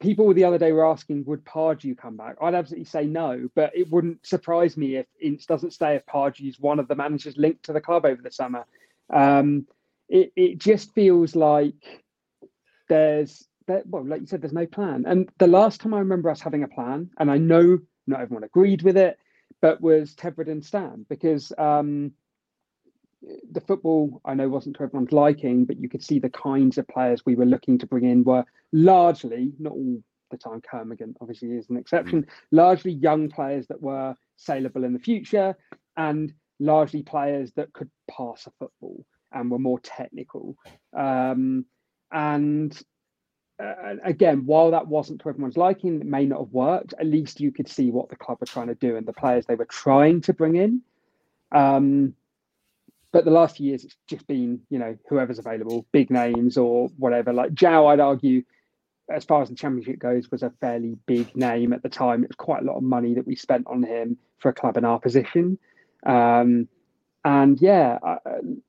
people 0.00 0.32
the 0.32 0.44
other 0.44 0.58
day 0.58 0.72
were 0.72 0.86
asking, 0.86 1.24
would 1.26 1.44
Pardew 1.44 1.96
come 1.96 2.16
back? 2.16 2.36
I'd 2.40 2.54
absolutely 2.54 2.86
say 2.86 3.04
no, 3.04 3.48
but 3.54 3.76
it 3.76 3.90
wouldn't 3.90 4.26
surprise 4.26 4.76
me 4.76 4.96
if 4.96 5.06
Ince 5.20 5.46
doesn't 5.46 5.72
stay 5.72 5.94
if 5.94 6.06
Pardew's 6.06 6.58
one 6.58 6.78
of 6.78 6.88
the 6.88 6.94
managers 6.94 7.36
linked 7.36 7.64
to 7.64 7.72
the 7.72 7.80
club 7.80 8.04
over 8.04 8.20
the 8.20 8.32
summer. 8.32 8.64
Um, 9.10 9.66
it, 10.08 10.32
it 10.34 10.58
just 10.58 10.92
feels 10.94 11.36
like 11.36 12.02
there's, 12.88 13.46
that, 13.66 13.86
well, 13.86 14.04
like 14.04 14.22
you 14.22 14.26
said, 14.26 14.42
there's 14.42 14.52
no 14.52 14.66
plan. 14.66 15.04
And 15.06 15.30
the 15.38 15.46
last 15.46 15.80
time 15.80 15.94
I 15.94 15.98
remember 15.98 16.30
us 16.30 16.40
having 16.40 16.64
a 16.64 16.68
plan, 16.68 17.10
and 17.18 17.30
I 17.30 17.38
know 17.38 17.78
not 18.06 18.20
everyone 18.20 18.44
agreed 18.44 18.82
with 18.82 18.96
it, 18.96 19.18
but 19.60 19.80
was 19.80 20.14
Tevred 20.14 20.50
and 20.50 20.64
Stam 20.64 21.06
because 21.08 21.52
um, 21.56 22.12
the 23.50 23.60
football 23.60 24.20
I 24.24 24.34
know 24.34 24.48
wasn't 24.48 24.76
to 24.76 24.82
everyone's 24.82 25.12
liking, 25.12 25.64
but 25.64 25.78
you 25.78 25.88
could 25.88 26.02
see 26.02 26.18
the 26.18 26.30
kinds 26.30 26.78
of 26.78 26.88
players 26.88 27.24
we 27.24 27.34
were 27.34 27.46
looking 27.46 27.78
to 27.78 27.86
bring 27.86 28.04
in 28.04 28.24
were 28.24 28.44
largely, 28.72 29.52
not 29.58 29.72
all 29.72 30.02
the 30.30 30.36
time, 30.36 30.60
Kermorgant 30.60 31.16
obviously 31.20 31.52
is 31.52 31.68
an 31.70 31.76
exception, 31.76 32.22
mm. 32.22 32.28
largely 32.50 32.92
young 32.92 33.28
players 33.28 33.66
that 33.68 33.80
were 33.80 34.16
saleable 34.36 34.84
in 34.84 34.92
the 34.92 34.98
future 34.98 35.56
and 35.96 36.32
largely 36.58 37.02
players 37.02 37.52
that 37.52 37.72
could 37.72 37.90
pass 38.10 38.46
a 38.46 38.50
football 38.58 39.04
and 39.32 39.50
were 39.50 39.58
more 39.58 39.80
technical. 39.80 40.56
Um, 40.96 41.66
and 42.12 42.80
uh, 43.62 43.96
again, 44.02 44.46
while 44.46 44.70
that 44.72 44.86
wasn't 44.86 45.20
to 45.20 45.28
everyone's 45.28 45.56
liking, 45.56 46.00
it 46.00 46.06
may 46.06 46.26
not 46.26 46.40
have 46.40 46.52
worked. 46.52 46.94
At 46.98 47.06
least 47.06 47.40
you 47.40 47.52
could 47.52 47.68
see 47.68 47.90
what 47.90 48.08
the 48.08 48.16
club 48.16 48.38
were 48.40 48.46
trying 48.46 48.68
to 48.68 48.74
do 48.74 48.96
and 48.96 49.06
the 49.06 49.12
players 49.12 49.46
they 49.46 49.54
were 49.54 49.66
trying 49.66 50.20
to 50.22 50.32
bring 50.32 50.56
in. 50.56 50.82
Um, 51.52 52.14
but 53.14 53.24
the 53.24 53.30
last 53.30 53.58
few 53.58 53.68
years 53.68 53.84
it's 53.84 53.96
just 54.08 54.26
been 54.26 54.60
you 54.70 54.78
know 54.80 54.98
whoever's 55.08 55.38
available, 55.38 55.86
big 55.92 56.10
names 56.10 56.58
or 56.58 56.88
whatever. 56.98 57.32
Like 57.32 57.54
João, 57.54 57.86
I'd 57.86 58.00
argue, 58.00 58.42
as 59.08 59.24
far 59.24 59.40
as 59.40 59.48
the 59.48 59.54
championship 59.54 60.00
goes, 60.00 60.32
was 60.32 60.42
a 60.42 60.52
fairly 60.60 60.98
big 61.06 61.34
name 61.36 61.72
at 61.72 61.84
the 61.84 61.88
time. 61.88 62.24
It 62.24 62.30
was 62.30 62.36
quite 62.36 62.62
a 62.62 62.66
lot 62.66 62.76
of 62.76 62.82
money 62.82 63.14
that 63.14 63.24
we 63.24 63.36
spent 63.36 63.68
on 63.68 63.84
him 63.84 64.18
for 64.38 64.48
a 64.48 64.52
club 64.52 64.76
in 64.76 64.84
our 64.84 64.98
position. 64.98 65.60
Um, 66.04 66.68
and 67.24 67.58
yeah, 67.62 68.00
I, 68.02 68.16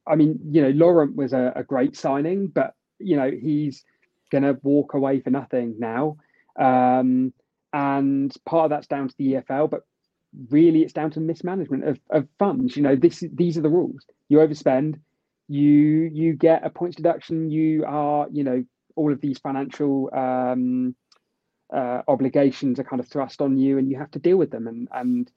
I, 0.05 0.15
mean, 0.15 0.39
you 0.51 0.61
know, 0.61 0.69
Laurent 0.69 1.15
was 1.15 1.33
a, 1.33 1.51
a 1.55 1.63
great 1.63 1.97
signing, 1.97 2.45
but 2.45 2.75
you 2.99 3.17
know 3.17 3.31
he's 3.31 3.83
going 4.31 4.43
to 4.43 4.59
walk 4.61 4.93
away 4.93 5.21
for 5.21 5.31
nothing 5.31 5.77
now. 5.79 6.17
Um, 6.55 7.33
and 7.73 8.31
part 8.45 8.65
of 8.65 8.69
that's 8.69 8.87
down 8.87 9.07
to 9.07 9.15
the 9.17 9.33
EFL, 9.33 9.71
but 9.71 9.87
really 10.49 10.81
it's 10.81 10.93
down 10.93 11.11
to 11.11 11.19
mismanagement 11.19 11.87
of, 11.87 11.99
of 12.09 12.27
funds. 12.39 12.75
You 12.75 12.83
know, 12.83 12.95
this 12.95 13.23
these 13.33 13.57
are 13.57 13.61
the 13.61 13.69
rules. 13.69 14.05
You 14.29 14.39
overspend, 14.39 14.99
you 15.47 16.09
you 16.13 16.33
get 16.33 16.65
a 16.65 16.69
points 16.69 16.95
deduction. 16.95 17.49
You 17.49 17.85
are, 17.85 18.27
you 18.31 18.43
know, 18.43 18.63
all 18.95 19.11
of 19.11 19.21
these 19.21 19.39
financial 19.39 20.09
um, 20.13 20.95
uh, 21.73 22.01
obligations 22.07 22.79
are 22.79 22.83
kind 22.83 22.99
of 22.99 23.07
thrust 23.07 23.41
on 23.41 23.57
you, 23.57 23.77
and 23.77 23.89
you 23.89 23.97
have 23.97 24.11
to 24.11 24.19
deal 24.19 24.37
with 24.37 24.51
them. 24.51 24.67
And 24.67 24.87
and 24.93 25.31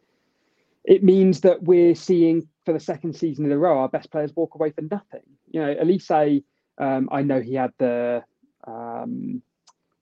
it 0.84 1.02
means 1.02 1.40
that 1.42 1.62
we're 1.62 1.94
seeing 1.94 2.48
for 2.64 2.72
the 2.72 2.80
second 2.80 3.14
season 3.14 3.44
in 3.44 3.52
a 3.52 3.58
row 3.58 3.78
our 3.78 3.88
best 3.88 4.10
players 4.10 4.34
walk 4.34 4.54
away 4.54 4.70
for 4.70 4.82
nothing. 4.82 5.22
You 5.50 5.60
know, 5.60 5.74
Olise, 5.74 6.42
um, 6.78 7.08
I 7.12 7.22
know 7.22 7.40
he 7.40 7.54
had 7.54 7.72
the 7.78 8.22
um, 8.66 9.42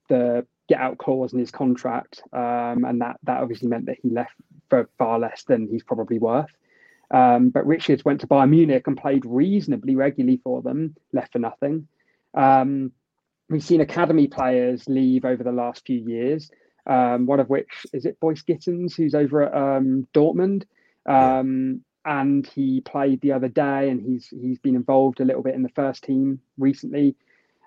the 0.08 0.46
get 0.68 0.80
out 0.80 0.98
clause 0.98 1.32
in 1.32 1.38
his 1.38 1.50
contract, 1.50 2.22
um, 2.32 2.84
and 2.84 3.00
that 3.00 3.16
that 3.24 3.42
obviously 3.42 3.68
meant 3.68 3.86
that 3.86 3.98
he 4.02 4.10
left 4.10 4.34
for 4.68 4.88
far 4.98 5.18
less 5.18 5.44
than 5.44 5.68
he's 5.68 5.82
probably 5.82 6.18
worth. 6.18 6.50
Um, 7.10 7.50
but 7.50 7.66
Richards 7.66 8.04
went 8.04 8.20
to 8.22 8.26
Bayern 8.26 8.50
Munich 8.50 8.86
and 8.86 8.96
played 8.96 9.24
reasonably 9.24 9.94
regularly 9.94 10.40
for 10.42 10.62
them, 10.62 10.96
left 11.12 11.32
for 11.32 11.38
nothing. 11.38 11.86
Um, 12.34 12.92
we've 13.48 13.62
seen 13.62 13.80
academy 13.80 14.26
players 14.26 14.88
leave 14.88 15.24
over 15.24 15.44
the 15.44 15.52
last 15.52 15.86
few 15.86 15.98
years. 15.98 16.50
Um, 16.86 17.26
one 17.26 17.40
of 17.40 17.48
which 17.48 17.86
is 17.92 18.06
it 18.06 18.20
Bynoe-Gittens, 18.20 18.94
who's 18.94 19.14
over 19.14 19.42
at 19.42 19.54
um, 19.54 20.06
Dortmund, 20.14 20.64
um, 21.04 21.82
and 22.04 22.46
he 22.46 22.80
played 22.80 23.20
the 23.20 23.32
other 23.32 23.48
day, 23.48 23.90
and 23.90 24.00
he's 24.00 24.28
he's 24.28 24.60
been 24.60 24.76
involved 24.76 25.20
a 25.20 25.24
little 25.24 25.42
bit 25.42 25.56
in 25.56 25.64
the 25.64 25.68
first 25.70 26.04
team 26.04 26.40
recently. 26.58 27.16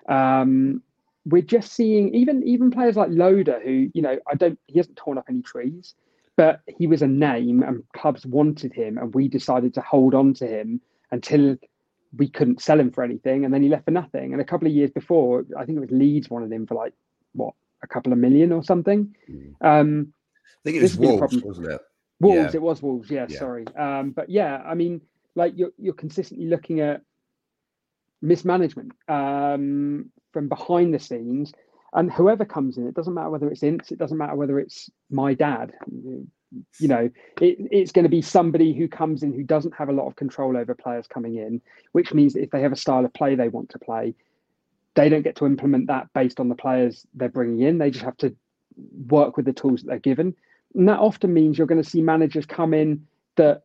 Um, 0.08 0.82
we're 1.26 1.42
just 1.42 1.72
seeing 1.74 2.14
even 2.14 2.42
even 2.44 2.70
players 2.70 2.96
like 2.96 3.10
Loader, 3.10 3.60
who 3.62 3.90
you 3.92 4.00
know 4.00 4.18
I 4.26 4.36
don't 4.36 4.58
he 4.66 4.78
hasn't 4.78 4.96
torn 4.96 5.18
up 5.18 5.26
any 5.28 5.42
trees, 5.42 5.94
but 6.40 6.62
he 6.66 6.86
was 6.86 7.02
a 7.02 7.06
name 7.06 7.62
and 7.62 7.84
clubs 7.92 8.24
wanted 8.24 8.72
him, 8.72 8.96
and 8.96 9.14
we 9.14 9.28
decided 9.28 9.74
to 9.74 9.82
hold 9.82 10.14
on 10.14 10.32
to 10.32 10.46
him 10.46 10.80
until 11.10 11.54
we 12.16 12.30
couldn't 12.30 12.62
sell 12.62 12.80
him 12.80 12.90
for 12.90 13.04
anything, 13.04 13.44
and 13.44 13.52
then 13.52 13.62
he 13.62 13.68
left 13.68 13.84
for 13.84 13.90
nothing. 13.90 14.32
And 14.32 14.40
a 14.40 14.44
couple 14.46 14.66
of 14.66 14.72
years 14.72 14.90
before, 14.90 15.44
I 15.58 15.66
think 15.66 15.76
it 15.76 15.82
was 15.82 15.90
Leeds 15.90 16.30
wanted 16.30 16.50
him 16.50 16.66
for 16.66 16.76
like 16.76 16.94
what 17.34 17.52
a 17.82 17.86
couple 17.86 18.10
of 18.10 18.18
million 18.18 18.52
or 18.52 18.64
something. 18.64 19.14
Mm. 19.30 19.54
Um, 19.60 20.14
I 20.40 20.60
think 20.64 20.78
it 20.78 20.82
was 20.82 20.96
Wolves, 20.96 21.42
wasn't 21.42 21.72
it? 21.72 21.80
Wolves, 22.20 22.54
yeah. 22.54 22.58
it 22.58 22.62
was 22.62 22.80
Wolves. 22.80 23.10
Yeah, 23.10 23.26
yeah. 23.28 23.38
sorry. 23.38 23.66
Um, 23.76 24.12
but 24.12 24.30
yeah, 24.30 24.62
I 24.64 24.72
mean, 24.72 25.02
like 25.34 25.52
you're 25.56 25.72
you're 25.76 25.92
consistently 25.92 26.46
looking 26.46 26.80
at 26.80 27.02
mismanagement 28.22 28.92
um, 29.08 30.10
from 30.32 30.48
behind 30.48 30.94
the 30.94 31.00
scenes, 31.00 31.52
and 31.92 32.12
whoever 32.12 32.44
comes 32.44 32.76
in, 32.76 32.86
it 32.86 32.94
doesn't 32.94 33.14
matter 33.14 33.30
whether 33.30 33.50
it's 33.50 33.62
Ince, 33.62 33.90
it 33.90 33.98
doesn't 33.98 34.18
matter 34.18 34.36
whether 34.36 34.60
it's 34.60 34.90
my 35.10 35.34
dad. 35.34 35.72
You 36.78 36.88
know, 36.88 37.10
it, 37.40 37.56
it's 37.70 37.92
going 37.92 38.04
to 38.04 38.08
be 38.08 38.22
somebody 38.22 38.72
who 38.72 38.88
comes 38.88 39.22
in 39.22 39.32
who 39.32 39.42
doesn't 39.42 39.74
have 39.74 39.88
a 39.88 39.92
lot 39.92 40.06
of 40.06 40.16
control 40.16 40.56
over 40.56 40.74
players 40.74 41.06
coming 41.06 41.36
in, 41.36 41.60
which 41.92 42.12
means 42.12 42.34
that 42.34 42.42
if 42.42 42.50
they 42.50 42.62
have 42.62 42.72
a 42.72 42.76
style 42.76 43.04
of 43.04 43.12
play 43.12 43.34
they 43.34 43.48
want 43.48 43.70
to 43.70 43.78
play, 43.78 44.14
they 44.94 45.08
don't 45.08 45.22
get 45.22 45.36
to 45.36 45.46
implement 45.46 45.86
that 45.88 46.12
based 46.12 46.40
on 46.40 46.48
the 46.48 46.54
players 46.54 47.06
they're 47.14 47.28
bringing 47.28 47.60
in. 47.60 47.78
They 47.78 47.90
just 47.90 48.04
have 48.04 48.16
to 48.18 48.34
work 49.08 49.36
with 49.36 49.46
the 49.46 49.52
tools 49.52 49.82
that 49.82 49.88
they're 49.88 49.98
given. 49.98 50.34
And 50.74 50.88
that 50.88 50.98
often 50.98 51.32
means 51.32 51.58
you're 51.58 51.66
going 51.66 51.82
to 51.82 51.88
see 51.88 52.02
managers 52.02 52.46
come 52.46 52.74
in 52.74 53.06
that 53.36 53.62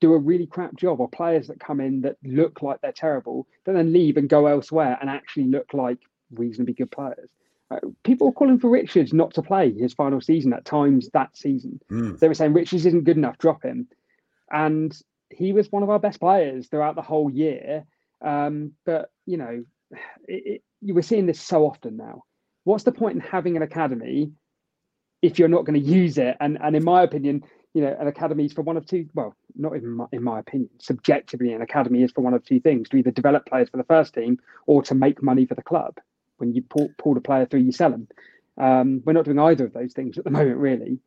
do 0.00 0.12
a 0.14 0.18
really 0.18 0.46
crap 0.46 0.74
job 0.74 1.00
or 1.00 1.08
players 1.08 1.48
that 1.48 1.60
come 1.60 1.80
in 1.80 2.02
that 2.02 2.16
look 2.22 2.62
like 2.62 2.80
they're 2.80 2.92
terrible, 2.92 3.46
but 3.64 3.72
then 3.72 3.92
leave 3.92 4.16
and 4.16 4.28
go 4.28 4.46
elsewhere 4.46 4.96
and 5.00 5.10
actually 5.10 5.44
look 5.44 5.74
like 5.74 5.98
reasonably 6.32 6.74
good 6.74 6.90
players. 6.90 7.30
Uh, 7.70 7.78
people 8.02 8.26
were 8.26 8.32
calling 8.32 8.58
for 8.58 8.70
Richards 8.70 9.12
not 9.12 9.34
to 9.34 9.42
play 9.42 9.72
his 9.72 9.92
final 9.92 10.20
season 10.20 10.52
at 10.52 10.64
times 10.64 11.10
that 11.12 11.36
season. 11.36 11.80
Mm. 11.90 12.18
They 12.18 12.28
were 12.28 12.34
saying 12.34 12.54
Richards 12.54 12.86
isn't 12.86 13.04
good 13.04 13.16
enough, 13.16 13.38
drop 13.38 13.62
him. 13.62 13.88
And 14.50 14.96
he 15.30 15.52
was 15.52 15.70
one 15.70 15.82
of 15.82 15.90
our 15.90 15.98
best 15.98 16.20
players 16.20 16.68
throughout 16.68 16.94
the 16.94 17.02
whole 17.02 17.30
year. 17.30 17.84
Um, 18.24 18.72
but, 18.86 19.10
you 19.26 19.36
know, 19.36 19.64
it, 20.26 20.42
it, 20.46 20.62
you 20.80 20.94
were 20.94 21.02
seeing 21.02 21.26
this 21.26 21.40
so 21.40 21.66
often 21.66 21.96
now. 21.96 22.24
What's 22.64 22.84
the 22.84 22.92
point 22.92 23.14
in 23.14 23.20
having 23.20 23.56
an 23.56 23.62
academy 23.62 24.32
if 25.22 25.38
you're 25.38 25.48
not 25.48 25.64
going 25.64 25.82
to 25.82 25.86
use 25.86 26.18
it? 26.18 26.36
And 26.40 26.58
and 26.60 26.76
in 26.76 26.84
my 26.84 27.02
opinion, 27.02 27.42
you 27.74 27.82
know, 27.82 27.96
an 27.98 28.08
academy 28.08 28.44
is 28.44 28.52
for 28.52 28.62
one 28.62 28.76
of 28.76 28.86
two. 28.86 29.08
Well, 29.14 29.34
not 29.56 29.74
even 29.74 29.90
my, 29.90 30.06
in 30.12 30.22
my 30.22 30.38
opinion. 30.38 30.70
Subjectively, 30.78 31.52
an 31.52 31.62
academy 31.62 32.02
is 32.02 32.12
for 32.12 32.20
one 32.20 32.34
of 32.34 32.44
two 32.44 32.60
things: 32.60 32.88
to 32.90 32.96
either 32.98 33.10
develop 33.10 33.46
players 33.46 33.70
for 33.70 33.78
the 33.78 33.84
first 33.84 34.14
team 34.14 34.38
or 34.66 34.82
to 34.82 34.94
make 34.94 35.22
money 35.22 35.46
for 35.46 35.54
the 35.54 35.62
club. 35.62 35.96
When 36.38 36.54
you 36.54 36.62
pull, 36.62 36.90
pull 36.98 37.14
the 37.14 37.20
player 37.20 37.46
through, 37.46 37.60
you 37.60 37.72
sell 37.72 37.90
them. 37.90 38.08
Um, 38.56 39.02
we're 39.04 39.12
not 39.12 39.24
doing 39.24 39.38
either 39.38 39.66
of 39.66 39.72
those 39.72 39.92
things 39.92 40.18
at 40.18 40.24
the 40.24 40.30
moment, 40.38 40.56
really. 40.56 40.98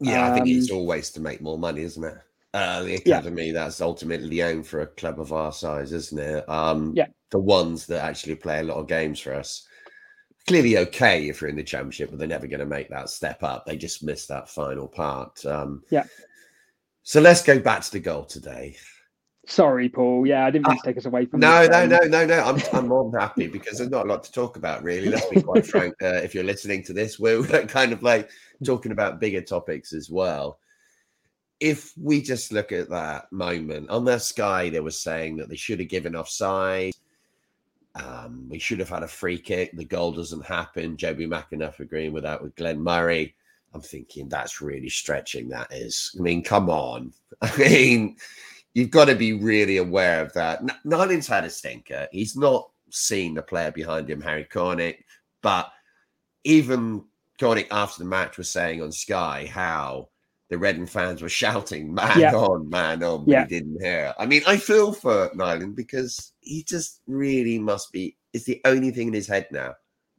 Yeah, 0.00 0.26
um, 0.26 0.32
I 0.32 0.34
think 0.34 0.48
it's 0.48 0.70
um, 0.70 0.78
always 0.78 1.10
to 1.12 1.20
make 1.20 1.40
more 1.40 1.58
money, 1.58 1.82
isn't 1.82 2.04
it? 2.04 2.18
Uh, 2.54 2.84
the 2.84 2.94
academy 2.94 3.46
yeah. 3.46 3.52
that's 3.52 3.80
ultimately 3.80 4.28
the 4.28 4.40
aim 4.40 4.62
for 4.62 4.82
a 4.82 4.86
club 4.86 5.18
of 5.18 5.32
our 5.32 5.52
size, 5.52 5.92
isn't 5.92 6.20
it? 6.20 6.48
Um, 6.48 6.92
yeah. 6.94 7.08
The 7.30 7.38
ones 7.38 7.84
that 7.86 8.04
actually 8.04 8.36
play 8.36 8.60
a 8.60 8.62
lot 8.62 8.76
of 8.76 8.86
games 8.86 9.18
for 9.18 9.34
us. 9.34 9.66
Clearly 10.46 10.78
okay 10.78 11.28
if 11.28 11.40
you're 11.40 11.50
in 11.50 11.56
the 11.56 11.64
championship, 11.64 12.10
but 12.10 12.18
they're 12.18 12.28
never 12.28 12.46
going 12.46 12.60
to 12.60 12.66
make 12.66 12.88
that 12.90 13.10
step 13.10 13.42
up. 13.42 13.66
They 13.66 13.76
just 13.76 14.04
missed 14.04 14.28
that 14.28 14.48
final 14.48 14.86
part. 14.86 15.44
Um, 15.44 15.82
yeah. 15.90 16.04
So 17.02 17.20
let's 17.20 17.42
go 17.42 17.58
back 17.58 17.82
to 17.82 17.90
the 17.90 18.00
goal 18.00 18.24
today. 18.24 18.76
Sorry, 19.46 19.88
Paul. 19.88 20.26
Yeah, 20.26 20.46
I 20.46 20.50
didn't 20.50 20.68
mean 20.68 20.78
to 20.78 20.82
take 20.84 20.96
us 20.96 21.04
away 21.04 21.26
from. 21.26 21.40
No, 21.40 21.66
no, 21.66 21.86
no, 21.86 21.98
no, 21.98 22.24
no. 22.24 22.42
I'm 22.42 22.60
I'm 22.72 22.88
more 22.88 23.10
than 23.10 23.20
happy 23.20 23.46
because 23.46 23.78
there's 23.78 23.90
not 23.90 24.06
a 24.06 24.08
lot 24.08 24.24
to 24.24 24.32
talk 24.32 24.56
about, 24.56 24.82
really. 24.82 25.08
Let's 25.08 25.28
be 25.28 25.42
quite 25.42 25.66
frank. 25.66 25.94
Uh, 26.02 26.20
if 26.22 26.34
you're 26.34 26.44
listening 26.44 26.82
to 26.84 26.92
this, 26.92 27.18
we're 27.18 27.42
kind 27.66 27.92
of 27.92 28.02
like 28.02 28.30
talking 28.64 28.92
about 28.92 29.20
bigger 29.20 29.40
topics 29.42 29.92
as 29.92 30.10
well 30.10 30.58
if 31.60 31.94
we 31.96 32.20
just 32.20 32.52
look 32.52 32.72
at 32.72 32.90
that 32.90 33.30
moment 33.32 33.88
on 33.88 34.04
that 34.04 34.22
sky, 34.22 34.68
they 34.68 34.80
were 34.80 34.90
saying 34.90 35.36
that 35.36 35.48
they 35.48 35.56
should 35.56 35.80
have 35.80 35.88
given 35.88 36.16
offside. 36.16 36.92
Um, 37.94 38.48
we 38.50 38.58
should 38.58 38.80
have 38.80 38.88
had 38.88 39.02
a 39.02 39.08
free 39.08 39.38
kick. 39.38 39.74
The 39.74 39.84
goal 39.84 40.12
doesn't 40.12 40.44
happen. 40.44 40.96
Jobi 40.96 41.26
McAnuff 41.26 41.80
agreeing 41.80 42.12
with 42.12 42.24
that 42.24 42.42
with 42.42 42.56
Glenn 42.56 42.82
Murray. 42.82 43.34
I'm 43.72 43.80
thinking 43.80 44.28
that's 44.28 44.60
really 44.60 44.88
stretching. 44.88 45.48
That 45.48 45.72
is. 45.72 46.14
I 46.18 46.22
mean, 46.22 46.42
come 46.42 46.68
on. 46.68 47.12
I 47.42 47.56
mean, 47.56 48.16
you've 48.74 48.90
got 48.90 49.06
to 49.06 49.14
be 49.14 49.32
really 49.32 49.78
aware 49.78 50.20
of 50.20 50.32
that. 50.34 50.62
Nyland's 50.84 51.26
had 51.26 51.44
a 51.44 51.50
stinker. 51.50 52.06
He's 52.12 52.36
not 52.36 52.68
seen 52.90 53.34
the 53.34 53.42
player 53.42 53.72
behind 53.72 54.10
him, 54.10 54.20
Harry 54.20 54.44
Cornick, 54.44 54.98
but 55.42 55.72
even 56.44 57.04
Cornick 57.40 57.68
after 57.70 58.00
the 58.00 58.08
match 58.08 58.36
was 58.36 58.50
saying 58.50 58.82
on 58.82 58.92
Sky 58.92 59.50
how 59.52 60.08
the 60.50 60.58
Reading 60.58 60.86
fans 60.86 61.22
were 61.22 61.28
shouting, 61.28 61.94
man 61.94 62.20
yeah. 62.20 62.34
on, 62.34 62.68
man 62.68 63.02
on, 63.02 63.24
but 63.24 63.32
yeah. 63.32 63.46
he 63.46 63.48
didn't 63.48 63.82
hear. 63.82 64.14
I 64.18 64.26
mean, 64.26 64.42
I 64.46 64.56
feel 64.56 64.92
for 64.92 65.30
Nyland 65.34 65.74
because 65.74 66.32
he 66.40 66.62
just 66.62 67.00
really 67.06 67.58
must 67.58 67.92
be, 67.92 68.16
it's 68.32 68.44
the 68.44 68.60
only 68.64 68.90
thing 68.90 69.08
in 69.08 69.14
his 69.14 69.26
head 69.26 69.46
now. 69.50 69.74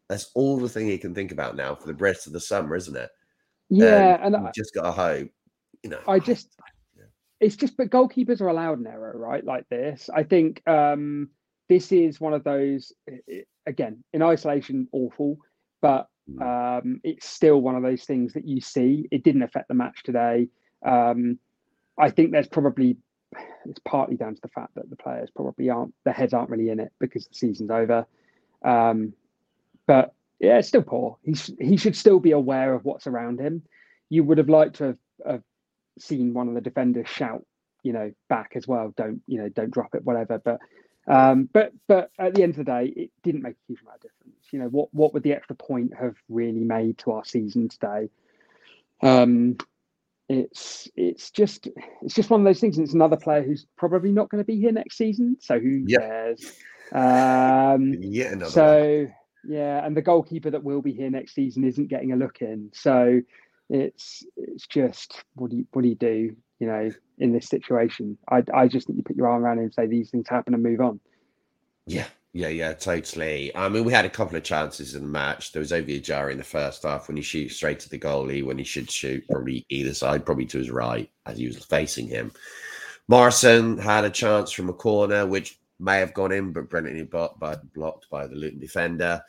That's 0.10 0.32
all 0.34 0.58
the 0.58 0.70
thing 0.70 0.88
he 0.88 0.98
can 0.98 1.14
think 1.14 1.32
about 1.32 1.56
now 1.56 1.76
for 1.76 1.88
the 1.88 1.94
rest 1.94 2.28
of 2.28 2.34
the 2.34 2.40
summer, 2.40 2.76
isn't 2.76 2.96
it? 2.96 3.10
Yeah. 3.70 4.18
Um, 4.22 4.34
and 4.34 4.48
I, 4.48 4.52
just 4.56 4.74
got 4.74 4.84
to 4.84 4.92
hope, 4.92 5.30
you 5.84 5.90
know. 5.90 6.02
I 6.08 6.20
just, 6.20 6.50
it's 7.40 7.56
just, 7.56 7.78
but 7.78 7.90
goalkeepers 7.90 8.42
are 8.42 8.48
allowed 8.48 8.80
an 8.80 8.88
error, 8.88 9.14
right? 9.16 9.44
Like 9.44 9.68
this. 9.70 10.10
I 10.14 10.24
think 10.24 10.62
um 10.68 11.30
this 11.68 11.92
is 11.92 12.22
one 12.22 12.34
of 12.34 12.44
those, 12.44 12.94
again, 13.66 14.04
in 14.14 14.22
isolation, 14.22 14.88
awful, 14.92 15.38
but 15.82 16.08
Mm. 16.30 16.80
Um, 16.82 17.02
it's 17.04 17.28
still 17.28 17.62
one 17.62 17.76
of 17.76 17.84
those 17.84 18.04
things 18.04 18.34
that 18.34 18.48
you 18.48 18.62
see. 18.62 19.08
It 19.12 19.24
didn't 19.24 19.44
affect 19.44 19.68
the 19.68 19.74
match 19.74 20.04
today. 20.04 20.48
Um, 20.86 21.40
I 22.00 22.10
think 22.10 22.32
there's 22.32 22.48
probably 22.48 22.98
it's 23.66 23.80
partly 23.80 24.16
down 24.16 24.36
to 24.36 24.42
the 24.42 24.48
fact 24.50 24.76
that 24.76 24.90
the 24.90 24.96
players 24.96 25.30
probably 25.36 25.70
aren't 25.70 25.94
their 26.04 26.14
heads 26.14 26.34
aren't 26.34 26.50
really 26.50 26.70
in 26.70 26.80
it 26.80 26.92
because 27.00 27.28
the 27.28 27.36
season's 27.36 27.72
over. 27.72 28.06
Um, 28.64 29.14
but 29.88 30.14
yeah, 30.40 30.58
it's 30.58 30.68
still 30.68 30.84
poor. 30.84 31.18
He 31.24 31.36
he 31.60 31.78
should 31.78 31.96
still 31.96 32.20
be 32.20 32.32
aware 32.32 32.74
of 32.74 32.86
what's 32.86 33.08
around 33.08 33.40
him. 33.40 33.64
You 34.10 34.24
would 34.24 34.38
have 34.38 34.50
liked 34.50 34.78
to 34.78 34.84
have, 34.84 34.98
have 35.26 35.44
seen 36.00 36.34
one 36.34 36.48
of 36.48 36.56
the 36.56 36.62
defenders 36.62 37.08
shout, 37.08 37.46
you 37.84 37.94
know, 37.94 38.12
back 38.30 38.52
as 38.56 38.68
well. 38.68 38.94
Don't 38.96 39.22
you 39.28 39.40
know? 39.40 39.50
Don't 39.50 39.72
drop 39.72 39.96
it, 39.96 40.04
whatever. 40.04 40.40
But 40.40 40.60
um, 41.08 41.50
but 41.54 41.72
but 41.88 42.12
at 42.18 42.34
the 42.34 42.44
end 42.44 42.52
of 42.52 42.58
the 42.58 42.64
day, 42.64 42.94
it 42.96 43.12
didn't 43.24 43.44
make 43.44 43.54
a 43.54 43.68
huge 43.68 43.82
amount 43.82 43.98
of 43.98 44.02
difference. 44.02 44.48
You 44.52 44.60
know, 44.60 44.68
what 44.68 44.94
what 44.94 45.14
would 45.14 45.24
the 45.24 45.34
extra 45.34 45.56
point 45.56 45.94
have 46.00 46.16
really 46.30 46.64
made 46.64 46.98
to 47.00 47.12
our 47.12 47.26
season 47.26 47.70
today? 47.70 48.10
Um, 49.02 49.58
it's 50.28 50.90
it's 50.96 51.30
just 51.30 51.68
it's 52.02 52.16
just 52.16 52.30
one 52.30 52.42
of 52.42 52.46
those 52.46 52.60
things. 52.60 52.78
And 52.78 52.86
it's 52.86 52.94
another 52.94 53.18
player 53.18 53.44
who's 53.44 53.66
probably 53.78 54.12
not 54.12 54.30
going 54.30 54.44
to 54.44 54.48
be 54.48 54.60
here 54.60 54.72
next 54.72 54.98
season. 54.98 55.38
So 55.40 55.60
who 55.60 55.84
yep. 55.88 56.02
cares? 56.02 56.54
Um, 56.92 57.94
yeah, 58.00 58.32
another 58.32 58.52
so 58.52 58.98
one. 59.00 59.14
yeah, 59.48 59.86
and 59.86 59.96
the 59.96 60.02
goalkeeper 60.02 60.50
that 60.50 60.64
will 60.64 60.82
be 60.82 60.94
here 60.94 61.10
next 61.10 61.36
season 61.36 61.64
isn't 61.64 61.88
getting 61.88 62.12
a 62.12 62.16
look 62.16 62.42
in. 62.42 62.72
So 62.74 63.22
it's 63.70 64.26
it's 64.38 64.68
just 64.68 65.24
what 65.34 65.52
do 65.52 65.58
you 65.58 65.68
what 65.72 65.82
do 65.82 65.88
you 65.88 65.96
do? 65.96 66.36
You 66.60 66.68
know, 66.68 66.92
in 67.18 67.34
this 67.34 67.48
situation, 67.48 68.18
I 68.30 68.44
I 68.54 68.68
just 68.68 68.88
think 68.88 68.98
you 68.98 69.04
put 69.04 69.16
your 69.16 69.28
arm 69.28 69.44
around 69.44 69.58
him 69.58 69.66
and 69.66 69.74
say 69.74 69.88
these 69.88 70.10
things 70.10 70.28
happen 70.30 70.54
and 70.54 70.64
move 70.64 70.82
on. 70.82 71.00
Yeah, 71.88 72.08
yeah, 72.34 72.48
yeah, 72.48 72.74
totally. 72.74 73.56
I 73.56 73.70
mean, 73.70 73.84
we 73.84 73.94
had 73.94 74.06
a 74.06 74.10
couple 74.10 74.38
of 74.38 74.44
chances 74.44 74.96
in 74.96 75.04
the 75.04 75.08
match. 75.08 75.52
There 75.52 75.60
was 75.60 75.72
Ovie 75.72 76.02
Ejaria 76.02 76.32
in 76.32 76.38
the 76.38 76.44
first 76.44 76.84
half 76.84 77.08
when 77.08 77.18
he 77.18 77.24
shoots 77.24 77.56
straight 77.56 77.80
to 77.82 77.90
the 77.90 78.00
goalie 78.00 78.44
when 78.44 78.58
he 78.58 78.64
should 78.64 78.90
shoot 78.90 79.28
probably 79.30 79.66
either 79.70 79.94
side, 79.94 80.26
probably 80.26 80.46
to 80.48 80.58
his 80.58 80.72
right 80.72 81.10
as 81.26 81.38
he 81.38 81.48
was 81.48 81.64
facing 81.64 82.08
him. 82.08 82.32
Morrison 83.08 83.78
had 83.78 84.04
a 84.04 84.10
chance 84.10 84.52
from 84.52 84.70
a 84.70 84.74
corner 84.74 85.28
which 85.28 85.60
may 85.80 86.00
have 86.00 86.14
gone 86.14 86.32
in, 86.32 86.52
but 86.52 87.40
by, 87.40 87.56
blocked 87.74 88.10
by 88.10 88.26
the 88.26 88.36
Luton 88.36 88.60
defender. 88.60 89.22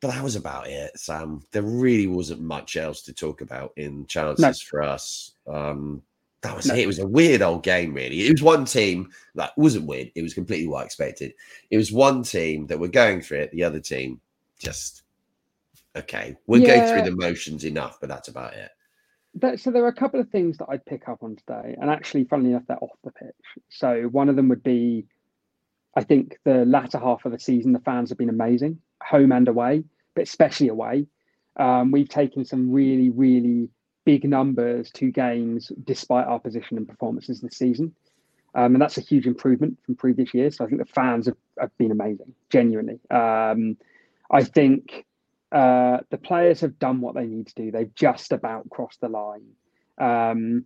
But 0.00 0.12
that 0.12 0.22
was 0.22 0.36
about 0.36 0.68
it, 0.68 0.96
Sam. 0.96 1.42
There 1.50 1.62
really 1.62 2.06
wasn't 2.06 2.40
much 2.40 2.76
else 2.76 3.02
to 3.02 3.12
talk 3.12 3.40
about 3.40 3.72
in 3.76 4.06
chances 4.06 4.42
no. 4.42 4.52
for 4.52 4.82
us. 4.82 5.32
Um, 5.46 6.02
that 6.42 6.54
was 6.54 6.66
no. 6.66 6.74
it. 6.74 6.80
It 6.80 6.86
was 6.86 7.00
a 7.00 7.06
weird 7.06 7.42
old 7.42 7.64
game, 7.64 7.94
really. 7.94 8.26
It 8.26 8.32
was 8.32 8.42
one 8.42 8.64
team 8.64 9.10
that 9.34 9.56
wasn't 9.56 9.86
weird. 9.86 10.12
It 10.14 10.22
was 10.22 10.34
completely 10.34 10.68
what 10.68 10.82
I 10.82 10.84
expected. 10.84 11.34
It 11.70 11.76
was 11.76 11.90
one 11.90 12.22
team 12.22 12.66
that 12.68 12.78
were 12.78 12.88
going 12.88 13.22
for 13.22 13.34
it. 13.34 13.50
The 13.50 13.64
other 13.64 13.80
team 13.80 14.20
just 14.58 15.02
okay. 15.96 16.36
We'll 16.46 16.60
yeah. 16.60 16.76
go 16.76 16.92
through 16.92 17.10
the 17.10 17.16
motions 17.16 17.64
enough, 17.64 17.98
but 18.00 18.08
that's 18.08 18.28
about 18.28 18.54
it. 18.54 18.70
But, 19.34 19.60
so 19.60 19.70
there 19.70 19.84
are 19.84 19.88
a 19.88 19.92
couple 19.92 20.20
of 20.20 20.30
things 20.30 20.58
that 20.58 20.66
I'd 20.68 20.84
pick 20.86 21.08
up 21.08 21.22
on 21.22 21.36
today, 21.36 21.76
and 21.80 21.90
actually, 21.90 22.24
funnily 22.24 22.50
enough, 22.50 22.64
they're 22.66 22.82
off 22.82 22.96
the 23.04 23.10
pitch. 23.10 23.34
So 23.68 24.04
one 24.10 24.28
of 24.28 24.36
them 24.36 24.48
would 24.48 24.62
be, 24.62 25.06
I 25.94 26.02
think 26.02 26.38
the 26.44 26.64
latter 26.64 26.98
half 26.98 27.24
of 27.24 27.32
the 27.32 27.38
season, 27.38 27.72
the 27.72 27.80
fans 27.80 28.08
have 28.08 28.18
been 28.18 28.30
amazing, 28.30 28.80
home 29.02 29.32
and 29.32 29.48
away, 29.48 29.84
but 30.14 30.22
especially 30.22 30.68
away. 30.68 31.06
Um, 31.56 31.90
we've 31.90 32.08
taken 32.08 32.44
some 32.44 32.70
really, 32.70 33.10
really 33.10 33.68
big 34.04 34.24
numbers 34.24 34.90
to 34.92 35.10
games 35.10 35.72
despite 35.84 36.26
our 36.26 36.38
position 36.38 36.76
and 36.76 36.88
performances 36.88 37.40
this 37.40 37.56
season. 37.56 37.94
Um, 38.54 38.74
and 38.74 38.80
that's 38.80 38.96
a 38.96 39.02
huge 39.02 39.26
improvement 39.26 39.78
from 39.84 39.96
previous 39.96 40.32
years. 40.32 40.56
So 40.56 40.64
I 40.64 40.68
think 40.68 40.80
the 40.80 40.86
fans 40.86 41.26
have, 41.26 41.36
have 41.60 41.76
been 41.76 41.90
amazing, 41.90 42.34
genuinely. 42.48 43.00
Um, 43.10 43.76
I 44.30 44.44
think 44.44 45.04
uh, 45.52 45.98
the 46.10 46.18
players 46.18 46.60
have 46.60 46.78
done 46.78 47.00
what 47.00 47.14
they 47.14 47.26
need 47.26 47.48
to 47.48 47.54
do. 47.54 47.70
They've 47.70 47.94
just 47.94 48.32
about 48.32 48.68
crossed 48.70 49.00
the 49.00 49.08
line. 49.08 49.46
Um, 49.98 50.64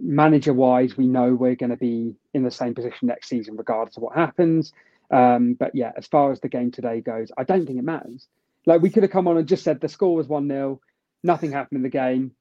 manager 0.00 0.52
wise, 0.52 0.96
we 0.96 1.06
know 1.06 1.34
we're 1.34 1.54
going 1.54 1.70
to 1.70 1.76
be 1.76 2.14
in 2.34 2.42
the 2.42 2.50
same 2.50 2.74
position 2.74 3.08
next 3.08 3.28
season, 3.28 3.56
regardless 3.56 3.96
of 3.96 4.02
what 4.02 4.16
happens. 4.16 4.72
Um, 5.12 5.54
but 5.54 5.74
yeah, 5.74 5.92
as 5.96 6.06
far 6.06 6.32
as 6.32 6.40
the 6.40 6.48
game 6.48 6.70
today 6.70 7.00
goes, 7.00 7.30
I 7.36 7.44
don't 7.44 7.66
think 7.66 7.78
it 7.78 7.84
matters. 7.84 8.26
Like 8.66 8.80
we 8.80 8.90
could 8.90 9.02
have 9.02 9.12
come 9.12 9.28
on 9.28 9.36
and 9.36 9.46
just 9.46 9.64
said 9.64 9.80
the 9.80 9.88
score 9.88 10.14
was 10.14 10.28
1 10.28 10.48
0, 10.48 10.80
nothing 11.22 11.52
happened 11.52 11.78
in 11.78 11.82
the 11.82 11.88
game 11.88 12.32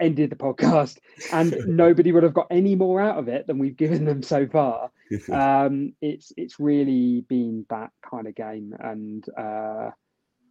ended 0.00 0.30
the 0.30 0.36
podcast 0.36 0.98
and 1.32 1.54
nobody 1.66 2.12
would 2.12 2.22
have 2.22 2.34
got 2.34 2.46
any 2.50 2.74
more 2.74 3.00
out 3.00 3.18
of 3.18 3.28
it 3.28 3.46
than 3.46 3.58
we've 3.58 3.76
given 3.76 4.04
them 4.04 4.22
so 4.22 4.46
far 4.46 4.90
um, 5.32 5.92
it's 6.00 6.32
it's 6.36 6.58
really 6.58 7.24
been 7.28 7.64
that 7.70 7.90
kind 8.08 8.26
of 8.26 8.34
game 8.34 8.74
and 8.80 9.24
uh, 9.38 9.90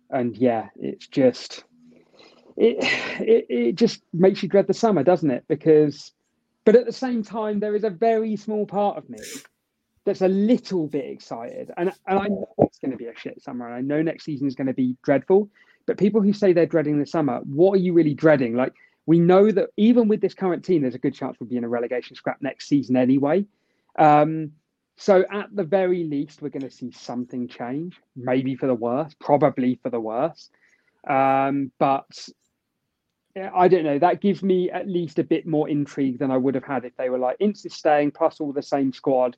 and 0.10 0.38
yeah 0.38 0.70
it's 0.76 1.08
just 1.08 1.64
it, 2.58 2.78
it 3.20 3.46
it 3.50 3.76
just 3.76 4.02
makes 4.14 4.44
you 4.44 4.50
dread 4.50 4.68
the 4.68 4.74
summer 4.74 5.04
doesn't 5.04 5.32
it 5.32 5.44
because 5.48 6.12
but 6.64 6.76
at 6.76 6.86
the 6.86 6.92
same 6.92 7.24
time 7.24 7.60
there 7.60 7.76
is 7.76 7.84
a 7.84 7.90
very 7.90 8.36
small 8.36 8.66
part 8.66 8.98
of 8.98 9.10
me 9.10 9.20
that's 10.06 10.22
a 10.22 10.28
little 10.28 10.88
bit 10.88 11.06
excited 11.06 11.72
and 11.78 11.92
and 12.08 12.20
I 12.20 12.28
know 12.28 12.54
it's 12.60 12.80
going 12.80 12.92
to 12.92 12.98
be 12.98 13.06
a 13.06 13.18
shit 13.18 13.42
summer 13.42 13.68
and 13.68 13.76
I 13.76 13.82
know 13.82 14.02
next 14.02 14.26
season 14.26 14.48
is 14.48 14.56
going 14.56 14.68
to 14.68 14.74
be 14.74 14.96
dreadful 15.04 15.50
but 15.86 15.98
people 15.98 16.22
who 16.22 16.34
say 16.34 16.54
they're 16.54 16.66
dreading 16.66 17.00
the 17.00 17.06
summer 17.06 17.40
what 17.46 17.74
are 17.74 17.82
you 17.82 17.94
really 17.94 18.14
dreading 18.14 18.56
like 18.56 18.74
we 19.06 19.20
know 19.20 19.52
that 19.52 19.70
even 19.78 20.08
with 20.08 20.22
this 20.22 20.34
current 20.34 20.64
team, 20.64 20.82
there's 20.82 20.96
a 20.96 21.00
good 21.00 21.14
chance 21.14 21.38
we'll 21.40 21.50
be 21.50 21.58
in 21.58 21.64
a 21.64 21.70
relegation 21.70 22.16
scrap 22.16 22.42
next 22.42 22.68
season 22.68 22.96
anyway. 22.96 23.46
Um, 23.98 24.52
so 24.96 25.26
at 25.32 25.54
the 25.56 25.64
very 25.64 26.04
least, 26.04 26.42
we're 26.42 26.50
going 26.50 26.62
to 26.62 26.72
see 26.72 26.92
something 26.92 27.48
change, 27.48 28.00
maybe 28.16 28.56
for 28.56 28.68
the 28.68 28.76
worse, 28.76 29.14
probably 29.20 29.80
for 29.82 29.90
the 29.90 30.00
worse. 30.00 30.50
Um, 31.08 31.72
but 31.80 32.30
I 33.36 33.68
don't 33.68 33.84
know. 33.84 33.98
That 33.98 34.22
gives 34.22 34.44
me 34.44 34.70
at 34.70 34.88
least 34.88 35.18
a 35.18 35.24
bit 35.24 35.48
more 35.48 35.68
intrigue 35.68 36.20
than 36.20 36.30
I 36.30 36.38
would 36.38 36.54
have 36.54 36.64
had 36.64 36.86
if 36.86 36.96
they 36.98 37.10
were 37.10 37.18
like 37.18 37.38
Ince 37.40 37.66
staying 37.70 38.12
plus 38.12 38.40
all 38.40 38.54
the 38.54 38.62
same 38.62 38.94
squad. 38.94 39.36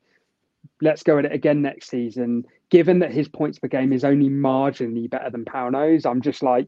Let's 0.81 1.03
go 1.03 1.17
at 1.19 1.25
it 1.25 1.31
again 1.33 1.61
next 1.61 1.89
season. 1.89 2.45
Given 2.69 2.99
that 2.99 3.11
his 3.11 3.27
points 3.27 3.59
per 3.59 3.67
game 3.67 3.93
is 3.93 4.03
only 4.03 4.29
marginally 4.29 5.09
better 5.09 5.29
than 5.29 5.45
Pauno's, 5.45 6.05
I'm 6.05 6.21
just 6.21 6.43
like, 6.43 6.67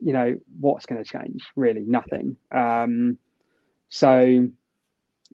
you 0.00 0.12
know 0.12 0.36
what's 0.58 0.86
going 0.86 1.02
to 1.02 1.08
change? 1.10 1.44
Really 1.56 1.84
nothing. 1.86 2.36
Um 2.52 3.18
so 3.88 4.48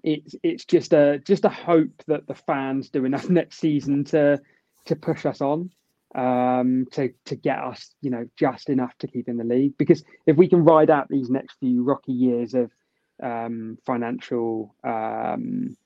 it's 0.02 0.34
it's 0.42 0.64
just 0.64 0.92
a 0.92 1.18
just 1.18 1.44
a 1.44 1.50
hope 1.50 2.02
that 2.06 2.26
the 2.26 2.34
fans 2.34 2.90
do 2.90 3.04
enough 3.04 3.28
next 3.30 3.58
season 3.58 4.04
to 4.04 4.40
to 4.86 4.96
push 4.96 5.26
us 5.26 5.40
on 5.40 5.70
um 6.14 6.86
to 6.92 7.12
to 7.24 7.34
get 7.34 7.58
us 7.58 7.94
you 8.00 8.10
know 8.10 8.26
just 8.36 8.70
enough 8.70 8.96
to 8.98 9.06
keep 9.06 9.28
in 9.28 9.36
the 9.36 9.44
league. 9.44 9.76
Because 9.76 10.02
if 10.26 10.36
we 10.36 10.48
can 10.48 10.64
ride 10.64 10.90
out 10.90 11.08
these 11.08 11.28
next 11.30 11.58
few 11.60 11.82
rocky 11.82 12.12
years 12.12 12.54
of 12.54 12.70
um 13.22 13.78
financial 13.84 14.74
um 14.84 15.76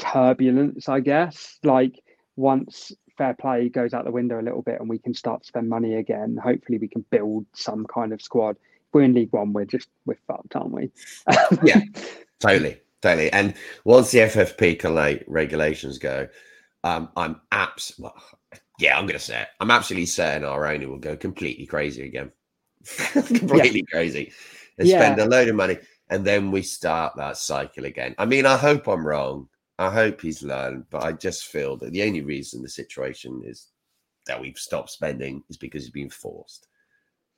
turbulence 0.00 0.88
i 0.88 0.98
guess 0.98 1.58
like 1.62 2.02
once 2.36 2.92
fair 3.20 3.34
play 3.34 3.68
goes 3.68 3.92
out 3.92 4.06
the 4.06 4.10
window 4.10 4.40
a 4.40 4.42
little 4.42 4.62
bit 4.62 4.80
and 4.80 4.88
we 4.88 4.98
can 4.98 5.12
start 5.12 5.42
to 5.42 5.46
spend 5.46 5.68
money 5.68 5.96
again, 5.96 6.38
hopefully 6.42 6.78
we 6.78 6.88
can 6.88 7.04
build 7.10 7.44
some 7.52 7.84
kind 7.84 8.14
of 8.14 8.22
squad. 8.22 8.56
If 8.56 8.94
we're 8.94 9.02
in 9.02 9.12
League 9.12 9.32
One, 9.32 9.52
we're 9.52 9.66
just 9.66 9.88
we're 10.06 10.16
fucked, 10.26 10.56
aren't 10.56 10.72
we? 10.72 10.90
yeah, 11.62 11.82
totally, 12.38 12.80
totally. 13.02 13.30
And 13.30 13.52
once 13.84 14.10
the 14.10 14.20
FFP 14.20 15.24
regulations 15.26 15.98
go, 15.98 16.28
um, 16.82 17.10
I'm 17.14 17.42
abs. 17.52 17.92
Well, 17.98 18.14
yeah, 18.78 18.98
I'm 18.98 19.04
going 19.04 19.18
to 19.18 19.24
say 19.24 19.42
it. 19.42 19.48
I'm 19.60 19.70
absolutely 19.70 20.06
certain 20.06 20.44
our 20.44 20.66
owner 20.66 20.88
will 20.88 20.98
go 20.98 21.14
completely 21.14 21.66
crazy 21.66 22.06
again, 22.06 22.32
completely 23.12 23.80
yeah. 23.80 23.92
crazy, 23.92 24.32
and 24.78 24.88
yeah. 24.88 24.98
spend 24.98 25.20
a 25.20 25.26
load 25.26 25.48
of 25.48 25.56
money, 25.56 25.76
and 26.08 26.24
then 26.24 26.50
we 26.50 26.62
start 26.62 27.16
that 27.16 27.36
cycle 27.36 27.84
again. 27.84 28.14
I 28.16 28.24
mean, 28.24 28.46
I 28.46 28.56
hope 28.56 28.88
I'm 28.88 29.06
wrong. 29.06 29.50
I 29.80 29.90
hope 29.90 30.20
he's 30.20 30.42
learned, 30.42 30.84
but 30.90 31.04
I 31.04 31.12
just 31.12 31.46
feel 31.46 31.74
that 31.78 31.90
the 31.92 32.02
only 32.02 32.20
reason 32.20 32.60
the 32.60 32.68
situation 32.68 33.40
is 33.46 33.68
that 34.26 34.38
we've 34.38 34.58
stopped 34.58 34.90
spending 34.90 35.42
is 35.48 35.56
because 35.56 35.84
he's 35.84 35.90
been 35.90 36.10
forced. 36.10 36.68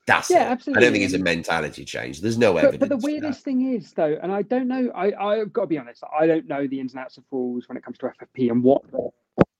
That's 0.09 0.29
yeah, 0.29 0.49
it. 0.49 0.51
absolutely. 0.51 0.81
I 0.81 0.85
don't 0.85 0.93
think 0.93 1.05
it's 1.05 1.15
a 1.15 1.19
mentality 1.19 1.85
change. 1.85 2.21
There's 2.21 2.37
no 2.37 2.55
but, 2.55 2.65
evidence. 2.65 2.81
But 2.81 2.89
the 2.89 3.07
weirdest 3.07 3.45
thing 3.45 3.77
is, 3.77 3.93
though, 3.93 4.19
and 4.21 4.33
I 4.33 4.43
don't 4.43 4.67
know. 4.67 4.91
I 4.93 5.13
I've 5.13 5.53
got 5.53 5.63
to 5.63 5.67
be 5.69 5.79
honest. 5.79 6.03
I 6.19 6.27
don't 6.27 6.49
know 6.49 6.67
the 6.67 6.81
ins 6.81 6.95
and 6.95 7.01
outs 7.05 7.17
of 7.17 7.25
rules 7.31 7.69
when 7.69 7.79
it 7.79 7.85
comes 7.85 7.99
to 7.99 8.07
FFP 8.07 8.51
and 8.51 8.65
what 8.65 8.83
the, 8.91 9.11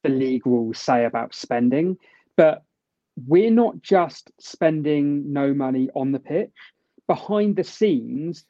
the 0.03 0.09
league 0.09 0.45
rules 0.45 0.81
say 0.81 1.05
about 1.05 1.37
spending. 1.37 1.97
But 2.37 2.65
we're 3.29 3.53
not 3.53 3.81
just 3.81 4.33
spending 4.41 5.33
no 5.33 5.55
money 5.55 5.89
on 5.95 6.11
the 6.11 6.19
pitch. 6.19 6.51
Behind 7.07 7.55
the 7.55 7.63
scenes, 7.63 8.45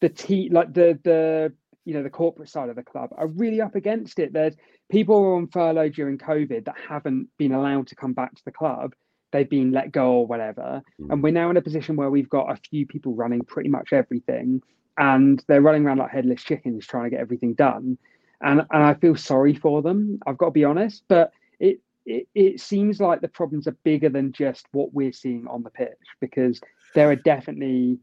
the 0.00 0.08
t 0.08 0.48
like 0.50 0.74
the 0.74 0.98
the 1.04 1.52
you 1.86 1.94
know 1.94 2.02
the 2.02 2.10
corporate 2.10 2.50
side 2.50 2.68
of 2.68 2.76
the 2.76 2.82
club 2.82 3.10
are 3.16 3.28
really 3.28 3.60
up 3.60 3.76
against 3.76 4.18
it. 4.18 4.32
There's 4.32 4.56
people 4.90 5.18
who 5.18 5.24
are 5.24 5.36
on 5.36 5.46
furlough 5.46 5.88
during 5.88 6.18
COVID 6.18 6.66
that 6.66 6.74
haven't 6.88 7.28
been 7.38 7.52
allowed 7.52 7.86
to 7.88 7.96
come 7.96 8.12
back 8.12 8.34
to 8.34 8.44
the 8.44 8.52
club. 8.52 8.92
They've 9.32 9.48
been 9.48 9.70
let 9.70 9.92
go 9.92 10.12
or 10.12 10.26
whatever, 10.26 10.82
mm. 11.00 11.12
and 11.12 11.22
we're 11.22 11.32
now 11.32 11.48
in 11.48 11.56
a 11.56 11.62
position 11.62 11.96
where 11.96 12.10
we've 12.10 12.28
got 12.28 12.50
a 12.50 12.60
few 12.68 12.86
people 12.86 13.14
running 13.14 13.40
pretty 13.40 13.70
much 13.70 13.92
everything, 13.92 14.60
and 14.98 15.42
they're 15.46 15.62
running 15.62 15.86
around 15.86 15.98
like 15.98 16.10
headless 16.10 16.42
chickens 16.42 16.86
trying 16.86 17.04
to 17.04 17.10
get 17.10 17.20
everything 17.20 17.54
done. 17.54 17.96
And 18.42 18.62
and 18.70 18.82
I 18.82 18.94
feel 18.94 19.16
sorry 19.16 19.54
for 19.54 19.80
them. 19.80 20.18
I've 20.26 20.38
got 20.38 20.46
to 20.46 20.52
be 20.52 20.64
honest, 20.64 21.04
but 21.08 21.32
it 21.60 21.80
it, 22.04 22.26
it 22.34 22.60
seems 22.60 23.00
like 23.00 23.20
the 23.20 23.28
problems 23.28 23.68
are 23.68 23.76
bigger 23.84 24.08
than 24.08 24.32
just 24.32 24.66
what 24.72 24.92
we're 24.92 25.12
seeing 25.12 25.46
on 25.46 25.62
the 25.62 25.70
pitch 25.70 25.90
because 26.20 26.60
there 26.94 27.10
are 27.10 27.16
definitely 27.16 27.98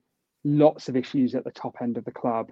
lots 0.45 0.89
of 0.89 0.95
issues 0.95 1.35
at 1.35 1.43
the 1.43 1.51
top 1.51 1.77
end 1.81 1.97
of 1.97 2.05
the 2.05 2.11
club 2.11 2.49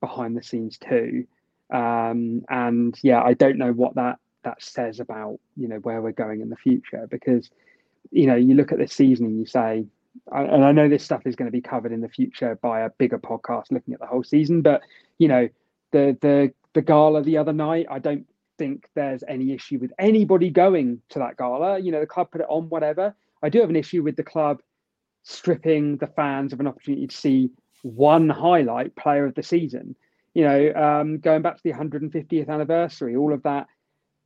behind 0.00 0.36
the 0.36 0.42
scenes 0.42 0.78
too. 0.78 1.26
Um, 1.72 2.42
and 2.48 2.98
yeah, 3.02 3.22
I 3.22 3.34
don't 3.34 3.58
know 3.58 3.72
what 3.72 3.94
that 3.94 4.18
that 4.42 4.62
says 4.62 5.00
about 5.00 5.38
you 5.56 5.68
know 5.68 5.76
where 5.76 6.00
we're 6.00 6.12
going 6.12 6.40
in 6.40 6.48
the 6.48 6.56
future 6.56 7.06
because 7.10 7.50
you 8.10 8.26
know 8.26 8.34
you 8.34 8.54
look 8.54 8.72
at 8.72 8.78
this 8.78 8.92
season 8.92 9.26
and 9.26 9.38
you 9.38 9.46
say 9.46 9.84
and 10.32 10.64
I 10.64 10.72
know 10.72 10.88
this 10.88 11.04
stuff 11.04 11.26
is 11.26 11.36
going 11.36 11.46
to 11.46 11.52
be 11.52 11.60
covered 11.60 11.92
in 11.92 12.00
the 12.00 12.08
future 12.08 12.58
by 12.62 12.80
a 12.80 12.90
bigger 12.90 13.18
podcast 13.18 13.70
looking 13.70 13.94
at 13.94 14.00
the 14.00 14.06
whole 14.06 14.24
season 14.24 14.62
but 14.62 14.82
you 15.18 15.28
know 15.28 15.48
the 15.92 16.16
the 16.20 16.52
the 16.72 16.82
gala 16.82 17.22
the 17.22 17.38
other 17.38 17.52
night 17.52 17.86
I 17.90 17.98
don't 17.98 18.26
think 18.58 18.88
there's 18.94 19.22
any 19.28 19.52
issue 19.52 19.78
with 19.78 19.92
anybody 19.98 20.50
going 20.50 21.00
to 21.10 21.18
that 21.20 21.36
gala 21.36 21.78
you 21.78 21.92
know 21.92 22.00
the 22.00 22.06
club 22.06 22.30
put 22.30 22.40
it 22.40 22.46
on 22.48 22.68
whatever 22.68 23.14
I 23.42 23.48
do 23.48 23.60
have 23.60 23.70
an 23.70 23.76
issue 23.76 24.02
with 24.02 24.16
the 24.16 24.24
club 24.24 24.62
stripping 25.22 25.98
the 25.98 26.06
fans 26.06 26.52
of 26.52 26.60
an 26.60 26.66
opportunity 26.66 27.06
to 27.06 27.16
see 27.16 27.50
one 27.82 28.28
highlight 28.28 28.96
player 28.96 29.24
of 29.26 29.34
the 29.34 29.42
season. 29.42 29.96
You 30.34 30.44
know, 30.44 30.72
um, 30.74 31.18
going 31.18 31.42
back 31.42 31.56
to 31.56 31.62
the 31.62 31.72
150th 31.72 32.48
anniversary, 32.48 33.16
all 33.16 33.32
of 33.32 33.42
that. 33.44 33.66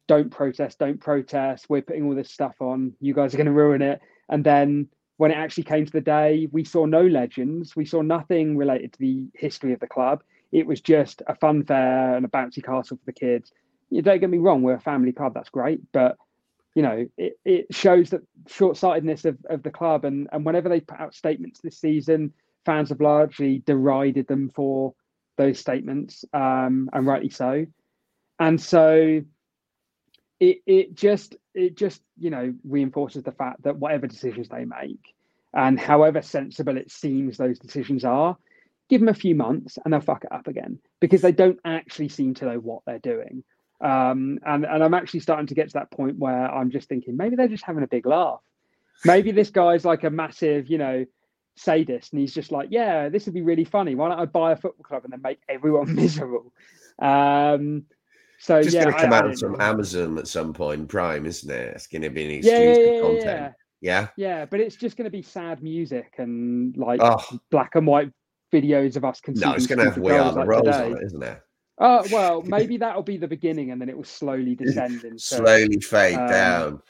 Don't 0.06 0.30
protest, 0.30 0.78
don't 0.78 1.00
protest. 1.00 1.66
We're 1.70 1.80
putting 1.80 2.04
all 2.04 2.14
this 2.14 2.30
stuff 2.30 2.56
on. 2.60 2.92
You 3.00 3.14
guys 3.14 3.32
are 3.32 3.38
going 3.38 3.46
to 3.46 3.52
ruin 3.52 3.80
it. 3.80 4.00
And 4.28 4.44
then 4.44 4.88
when 5.16 5.30
it 5.30 5.36
actually 5.36 5.64
came 5.64 5.86
to 5.86 5.92
the 5.92 6.00
day, 6.00 6.48
we 6.52 6.64
saw 6.64 6.84
no 6.84 7.06
legends. 7.06 7.74
We 7.74 7.86
saw 7.86 8.02
nothing 8.02 8.56
related 8.56 8.92
to 8.92 8.98
the 8.98 9.24
history 9.34 9.72
of 9.72 9.80
the 9.80 9.86
club. 9.86 10.22
It 10.52 10.66
was 10.66 10.80
just 10.80 11.22
a 11.26 11.34
fun 11.34 11.64
fair 11.64 12.16
and 12.16 12.24
a 12.24 12.28
bouncy 12.28 12.62
castle 12.62 12.96
for 12.96 13.04
the 13.06 13.12
kids. 13.12 13.52
You 13.90 14.02
don't 14.02 14.20
get 14.20 14.30
me 14.30 14.38
wrong, 14.38 14.62
we're 14.62 14.74
a 14.74 14.80
family 14.80 15.12
club, 15.12 15.34
that's 15.34 15.50
great. 15.50 15.80
But 15.92 16.16
you 16.74 16.82
know, 16.82 17.06
it, 17.16 17.38
it 17.44 17.66
shows 17.74 18.10
that 18.10 18.22
short-sightedness 18.48 19.24
of, 19.24 19.38
of 19.48 19.62
the 19.62 19.70
club 19.70 20.04
and, 20.04 20.28
and 20.32 20.44
whenever 20.44 20.68
they 20.68 20.80
put 20.80 21.00
out 21.00 21.14
statements 21.14 21.60
this 21.60 21.78
season, 21.78 22.32
fans 22.64 22.90
have 22.90 23.00
largely 23.00 23.62
derided 23.66 24.26
them 24.26 24.50
for 24.54 24.94
those 25.36 25.58
statements, 25.58 26.24
um, 26.32 26.88
and 26.92 27.06
rightly 27.06 27.30
so. 27.30 27.66
And 28.38 28.60
so 28.60 29.22
it 30.40 30.58
it 30.66 30.94
just 30.94 31.36
it 31.54 31.76
just 31.76 32.02
you 32.18 32.30
know 32.30 32.54
reinforces 32.64 33.22
the 33.22 33.32
fact 33.32 33.62
that 33.62 33.76
whatever 33.76 34.06
decisions 34.06 34.48
they 34.48 34.64
make 34.64 35.14
and 35.54 35.78
however 35.78 36.20
sensible 36.20 36.76
it 36.76 36.90
seems 36.90 37.36
those 37.36 37.58
decisions 37.58 38.04
are 38.04 38.36
give 38.88 39.00
them 39.00 39.08
a 39.08 39.14
few 39.14 39.34
months 39.34 39.78
and 39.82 39.92
they'll 39.92 40.00
fuck 40.00 40.24
it 40.24 40.32
up 40.32 40.46
again 40.46 40.78
because 41.00 41.22
they 41.22 41.32
don't 41.32 41.58
actually 41.64 42.08
seem 42.08 42.34
to 42.34 42.44
know 42.44 42.58
what 42.58 42.82
they're 42.86 42.98
doing 42.98 43.44
um, 43.80 44.38
and 44.44 44.64
and 44.64 44.82
i'm 44.82 44.94
actually 44.94 45.20
starting 45.20 45.46
to 45.46 45.54
get 45.54 45.68
to 45.68 45.74
that 45.74 45.90
point 45.90 46.18
where 46.18 46.52
i'm 46.52 46.70
just 46.70 46.88
thinking 46.88 47.16
maybe 47.16 47.36
they're 47.36 47.48
just 47.48 47.64
having 47.64 47.84
a 47.84 47.88
big 47.88 48.06
laugh 48.06 48.40
maybe 49.04 49.30
this 49.30 49.50
guy's 49.50 49.84
like 49.84 50.04
a 50.04 50.10
massive 50.10 50.68
you 50.68 50.78
know 50.78 51.04
sadist 51.56 52.12
and 52.12 52.20
he's 52.20 52.34
just 52.34 52.50
like 52.50 52.68
yeah 52.70 53.08
this 53.08 53.26
would 53.26 53.34
be 53.34 53.42
really 53.42 53.64
funny 53.64 53.94
why 53.94 54.08
don't 54.08 54.18
i 54.18 54.24
buy 54.24 54.52
a 54.52 54.56
football 54.56 54.82
club 54.82 55.04
and 55.04 55.12
then 55.12 55.22
make 55.22 55.38
everyone 55.48 55.94
miserable 55.94 56.52
um, 57.00 57.84
so 58.38 58.62
Just 58.62 58.74
yeah, 58.74 58.84
to 58.84 58.92
come 58.92 59.12
I, 59.12 59.18
out 59.18 59.30
I 59.30 59.34
from 59.34 59.52
know. 59.52 59.64
Amazon 59.64 60.18
at 60.18 60.28
some 60.28 60.52
point, 60.52 60.88
Prime, 60.88 61.24
isn't 61.24 61.50
it? 61.50 61.74
It's 61.74 61.86
going 61.86 62.02
to 62.02 62.10
be 62.10 62.24
an 62.24 62.30
exclusive 62.30 62.76
yeah, 62.76 62.92
yeah, 62.92 63.00
content. 63.00 63.54
yeah. 63.80 64.08
Yeah. 64.16 64.44
But 64.44 64.60
it's 64.60 64.76
just 64.76 64.96
going 64.96 65.06
to 65.06 65.10
be 65.10 65.22
sad 65.22 65.62
music 65.62 66.14
and 66.18 66.76
like 66.76 67.00
Oh 67.02 67.22
black 67.50 67.74
and 67.74 67.86
white 67.86 68.12
videos 68.52 68.96
of 68.96 69.04
us 69.04 69.20
no, 69.26 69.52
it's 69.54 69.66
going 69.66 69.78
to 69.78 69.86
have 69.86 69.98
We 69.98 70.12
Are 70.12 70.30
the 70.30 70.40
like 70.40 70.48
Rolls 70.48 70.64
today. 70.66 70.84
on 70.84 70.92
it, 70.92 71.04
isn't 71.04 71.22
it? 71.22 71.40
Oh 71.78 72.04
well, 72.12 72.42
maybe 72.42 72.76
that'll 72.76 73.02
be 73.02 73.16
the 73.16 73.26
beginning, 73.26 73.72
and 73.72 73.80
then 73.80 73.88
it 73.88 73.96
will 73.96 74.04
slowly 74.04 74.54
descend 74.54 75.02
into. 75.02 75.18
Slowly 75.18 75.80
fade 75.80 76.18
um, 76.18 76.28
down. 76.28 76.82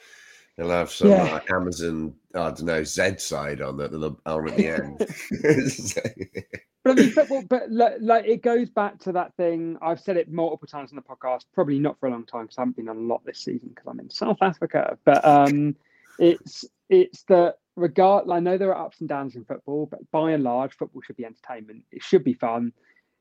They'll 0.57 0.69
have 0.69 0.91
some 0.91 1.09
yeah. 1.09 1.23
like, 1.33 1.51
Amazon, 1.51 2.13
I 2.33 2.49
don't 2.49 2.63
know, 2.63 2.83
Z 2.83 3.17
side 3.17 3.61
on 3.61 3.79
it 3.79 3.93
on 3.93 4.47
at 4.47 4.57
the 4.57 4.67
end. 4.67 6.43
But 6.85 6.99
I 6.99 7.01
mean, 7.01 7.11
football, 7.13 7.41
but 7.49 7.71
like, 7.71 7.95
like 7.99 8.25
it 8.25 8.43
goes 8.43 8.69
back 8.69 8.99
to 8.99 9.11
that 9.13 9.35
thing. 9.37 9.75
I've 9.81 9.99
said 9.99 10.17
it 10.17 10.31
multiple 10.31 10.67
times 10.67 10.91
on 10.91 10.97
the 10.97 11.01
podcast, 11.01 11.45
probably 11.51 11.79
not 11.79 11.99
for 11.99 12.05
a 12.05 12.11
long 12.11 12.27
time 12.27 12.43
because 12.43 12.59
I 12.59 12.61
haven't 12.61 12.75
been 12.75 12.89
on 12.89 12.97
a 12.97 12.99
lot 12.99 13.25
this 13.25 13.39
season 13.39 13.69
because 13.69 13.87
I'm 13.87 13.99
in 13.99 14.11
South 14.11 14.37
Africa. 14.39 14.95
But 15.03 15.25
um, 15.25 15.75
it's 16.19 16.63
it's 16.89 17.23
that 17.23 17.55
regard. 17.75 18.29
I 18.29 18.39
know 18.39 18.59
there 18.59 18.73
are 18.75 18.85
ups 18.85 18.99
and 18.99 19.09
downs 19.09 19.35
in 19.35 19.45
football, 19.45 19.87
but 19.87 19.99
by 20.11 20.33
and 20.33 20.43
large, 20.43 20.75
football 20.75 21.01
should 21.01 21.17
be 21.17 21.25
entertainment. 21.25 21.85
It 21.91 22.03
should 22.03 22.23
be 22.23 22.35
fun. 22.35 22.71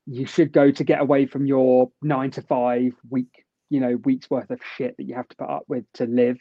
You 0.07 0.27
should 0.27 0.53
go 0.53 0.70
to 0.70 0.85
get 0.85 1.01
away 1.01 1.25
from 1.25 1.47
your 1.47 1.90
nine 2.03 2.33
to 2.33 2.42
five 2.42 2.92
week, 3.09 3.47
you 3.70 3.81
know, 3.81 3.97
weeks 4.05 4.29
worth 4.29 4.51
of 4.51 4.61
shit 4.77 4.94
that 4.99 5.05
you 5.05 5.14
have 5.14 5.29
to 5.29 5.37
put 5.37 5.49
up 5.49 5.64
with 5.68 5.90
to 5.94 6.05
live. 6.05 6.37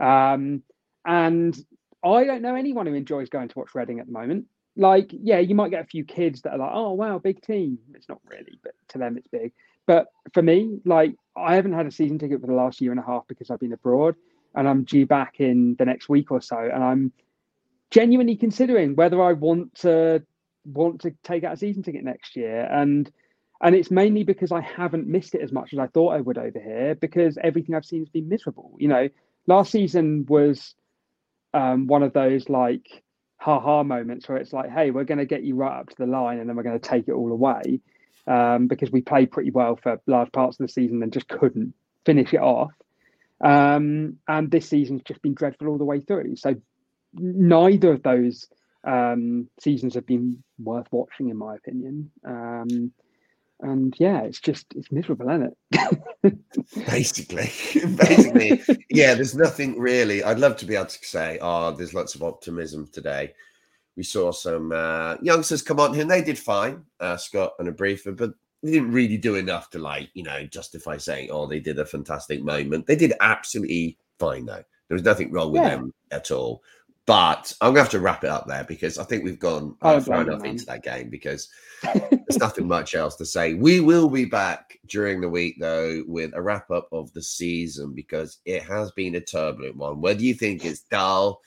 Um, 0.00 0.62
and 1.04 1.56
I 2.04 2.24
don't 2.24 2.42
know 2.42 2.54
anyone 2.54 2.86
who 2.86 2.94
enjoys 2.94 3.28
going 3.28 3.48
to 3.48 3.58
watch 3.58 3.74
Reading 3.74 4.00
at 4.00 4.06
the 4.06 4.12
moment. 4.12 4.46
Like 4.76 5.10
yeah 5.10 5.38
you 5.38 5.54
might 5.54 5.70
get 5.70 5.82
a 5.82 5.88
few 5.88 6.04
kids 6.04 6.42
that 6.42 6.52
are 6.52 6.58
like 6.58 6.70
oh 6.72 6.92
wow 6.92 7.18
big 7.18 7.42
team. 7.42 7.78
It's 7.94 8.08
not 8.08 8.20
really 8.24 8.58
but 8.62 8.74
to 8.88 8.98
them 8.98 9.16
it's 9.16 9.26
big. 9.26 9.52
But 9.86 10.08
for 10.32 10.42
me 10.42 10.78
like 10.84 11.14
i 11.36 11.54
haven't 11.54 11.72
had 11.72 11.86
a 11.86 11.90
season 11.90 12.18
ticket 12.18 12.40
for 12.40 12.46
the 12.46 12.52
last 12.52 12.80
year 12.80 12.90
and 12.90 13.00
a 13.00 13.02
half 13.02 13.26
because 13.26 13.50
i've 13.50 13.60
been 13.60 13.72
abroad 13.72 14.16
and 14.54 14.68
i'm 14.68 14.84
due 14.84 15.06
back 15.06 15.40
in 15.40 15.76
the 15.78 15.84
next 15.84 16.08
week 16.08 16.30
or 16.30 16.42
so 16.42 16.58
and 16.58 16.84
i'm 16.84 17.12
genuinely 17.90 18.36
considering 18.36 18.94
whether 18.96 19.22
i 19.22 19.32
want 19.32 19.74
to 19.74 20.22
want 20.64 21.00
to 21.00 21.14
take 21.22 21.44
out 21.44 21.54
a 21.54 21.56
season 21.56 21.82
ticket 21.82 22.04
next 22.04 22.36
year. 22.36 22.68
And 22.70 23.10
and 23.60 23.74
it's 23.74 23.90
mainly 23.90 24.22
because 24.22 24.52
i 24.52 24.60
haven't 24.60 25.06
missed 25.06 25.34
it 25.34 25.40
as 25.40 25.50
much 25.50 25.72
as 25.72 25.78
i 25.80 25.86
thought 25.88 26.14
i 26.14 26.20
would 26.20 26.38
over 26.38 26.60
here 26.60 26.94
because 26.94 27.36
everything 27.42 27.74
i've 27.74 27.84
seen 27.84 28.00
has 28.00 28.08
been 28.08 28.28
miserable 28.28 28.76
you 28.78 28.86
know 28.86 29.08
last 29.48 29.72
season 29.72 30.26
was 30.28 30.74
um, 31.54 31.86
one 31.88 32.02
of 32.04 32.12
those 32.12 32.48
like 32.48 32.86
ha 33.38 33.58
ha 33.58 33.82
moments 33.82 34.28
where 34.28 34.38
it's 34.38 34.52
like, 34.52 34.70
hey, 34.70 34.90
we're 34.90 35.04
going 35.04 35.18
to 35.18 35.26
get 35.26 35.42
you 35.42 35.56
right 35.56 35.80
up 35.80 35.88
to 35.88 35.96
the 35.98 36.06
line 36.06 36.38
and 36.38 36.48
then 36.48 36.54
we're 36.54 36.62
going 36.62 36.78
to 36.78 36.88
take 36.88 37.08
it 37.08 37.12
all 37.12 37.32
away 37.32 37.80
um, 38.26 38.68
because 38.68 38.92
we 38.92 39.00
played 39.00 39.32
pretty 39.32 39.50
well 39.50 39.76
for 39.82 40.00
large 40.06 40.30
parts 40.30 40.60
of 40.60 40.66
the 40.66 40.72
season 40.72 41.02
and 41.02 41.12
just 41.12 41.28
couldn't 41.28 41.74
finish 42.04 42.32
it 42.32 42.40
off. 42.40 42.72
Um, 43.40 44.18
and 44.28 44.50
this 44.50 44.68
season's 44.68 45.02
just 45.02 45.22
been 45.22 45.34
dreadful 45.34 45.68
all 45.68 45.78
the 45.78 45.84
way 45.84 46.00
through. 46.00 46.36
So 46.36 46.56
neither 47.14 47.92
of 47.92 48.02
those 48.02 48.48
um, 48.84 49.48
seasons 49.60 49.94
have 49.94 50.06
been 50.06 50.42
worth 50.58 50.88
watching, 50.90 51.30
in 51.30 51.36
my 51.36 51.54
opinion. 51.56 52.10
Um, 52.24 52.92
and 53.60 53.94
yeah, 53.98 54.20
it's 54.22 54.40
just 54.40 54.66
it's 54.74 54.92
miserable, 54.92 55.28
isn't 55.30 55.56
it? 55.72 56.38
basically, 56.86 57.50
basically, 57.96 58.62
yeah. 58.90 59.14
There's 59.14 59.34
nothing 59.34 59.78
really. 59.78 60.22
I'd 60.22 60.38
love 60.38 60.56
to 60.58 60.66
be 60.66 60.74
able 60.76 60.86
to 60.86 60.98
say, 61.04 61.38
"Oh, 61.40 61.72
there's 61.72 61.94
lots 61.94 62.14
of 62.14 62.22
optimism 62.22 62.88
today." 62.92 63.34
We 63.96 64.04
saw 64.04 64.30
some 64.30 64.70
uh, 64.72 65.16
youngsters 65.22 65.62
come 65.62 65.80
on, 65.80 65.92
here 65.92 66.02
and 66.02 66.10
they 66.10 66.22
did 66.22 66.38
fine, 66.38 66.84
uh, 67.00 67.16
Scott 67.16 67.54
and 67.58 67.68
Abrefa, 67.68 68.16
but 68.16 68.30
they 68.62 68.70
didn't 68.72 68.92
really 68.92 69.16
do 69.16 69.34
enough 69.34 69.70
to 69.70 69.80
like, 69.80 70.08
you 70.14 70.22
know, 70.22 70.44
justify 70.44 70.96
saying, 70.96 71.30
"Oh, 71.32 71.46
they 71.46 71.60
did 71.60 71.78
a 71.78 71.84
fantastic 71.86 72.42
moment." 72.42 72.86
They 72.86 72.96
did 72.96 73.12
absolutely 73.20 73.98
fine, 74.18 74.46
though. 74.46 74.62
There 74.88 74.94
was 74.94 75.02
nothing 75.04 75.32
wrong 75.32 75.52
with 75.52 75.62
Yeah. 75.62 75.76
them 75.76 75.92
at 76.12 76.30
all. 76.30 76.62
But 77.08 77.54
I'm 77.62 77.70
gonna 77.70 77.80
have 77.80 77.88
to 77.92 78.00
wrap 78.00 78.22
it 78.22 78.28
up 78.28 78.46
there 78.46 78.64
because 78.64 78.98
I 78.98 79.04
think 79.04 79.24
we've 79.24 79.38
gone 79.38 79.74
far 79.80 79.96
enough 79.96 80.42
man. 80.42 80.50
into 80.50 80.66
that 80.66 80.82
game 80.82 81.08
because 81.08 81.48
there's 81.82 82.38
nothing 82.38 82.68
much 82.68 82.94
else 82.94 83.16
to 83.16 83.24
say. 83.24 83.54
We 83.54 83.80
will 83.80 84.10
be 84.10 84.26
back 84.26 84.78
during 84.88 85.22
the 85.22 85.28
week 85.30 85.56
though 85.58 86.04
with 86.06 86.32
a 86.34 86.42
wrap 86.42 86.70
up 86.70 86.86
of 86.92 87.10
the 87.14 87.22
season 87.22 87.94
because 87.94 88.40
it 88.44 88.62
has 88.64 88.92
been 88.92 89.14
a 89.14 89.22
turbulent 89.22 89.76
one. 89.76 90.02
Whether 90.02 90.20
you 90.20 90.34
think 90.34 90.66
it's 90.66 90.80
dull 90.80 91.40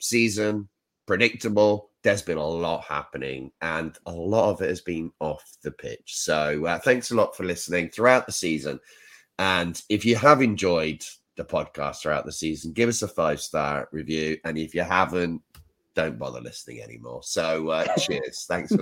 season, 0.00 0.68
predictable, 1.06 1.92
there's 2.02 2.20
been 2.20 2.36
a 2.36 2.46
lot 2.46 2.84
happening 2.84 3.52
and 3.62 3.98
a 4.04 4.12
lot 4.12 4.50
of 4.50 4.60
it 4.60 4.68
has 4.68 4.82
been 4.82 5.10
off 5.20 5.50
the 5.62 5.70
pitch. 5.70 6.18
So 6.18 6.66
uh, 6.66 6.78
thanks 6.80 7.10
a 7.10 7.14
lot 7.14 7.34
for 7.34 7.44
listening 7.44 7.88
throughout 7.88 8.26
the 8.26 8.32
season. 8.32 8.80
And 9.38 9.80
if 9.88 10.04
you 10.04 10.16
have 10.16 10.42
enjoyed 10.42 11.02
the 11.36 11.44
podcast 11.44 12.00
throughout 12.00 12.24
the 12.24 12.32
season, 12.32 12.72
give 12.72 12.88
us 12.88 13.02
a 13.02 13.08
five 13.08 13.40
star 13.40 13.88
review. 13.92 14.38
And 14.44 14.58
if 14.58 14.74
you 14.74 14.82
haven't, 14.82 15.42
don't 15.94 16.18
bother 16.18 16.40
listening 16.40 16.82
anymore. 16.82 17.22
So 17.22 17.68
uh, 17.68 17.86
cheers. 17.98 18.44
Thanks 18.46 18.70
for 18.70 18.74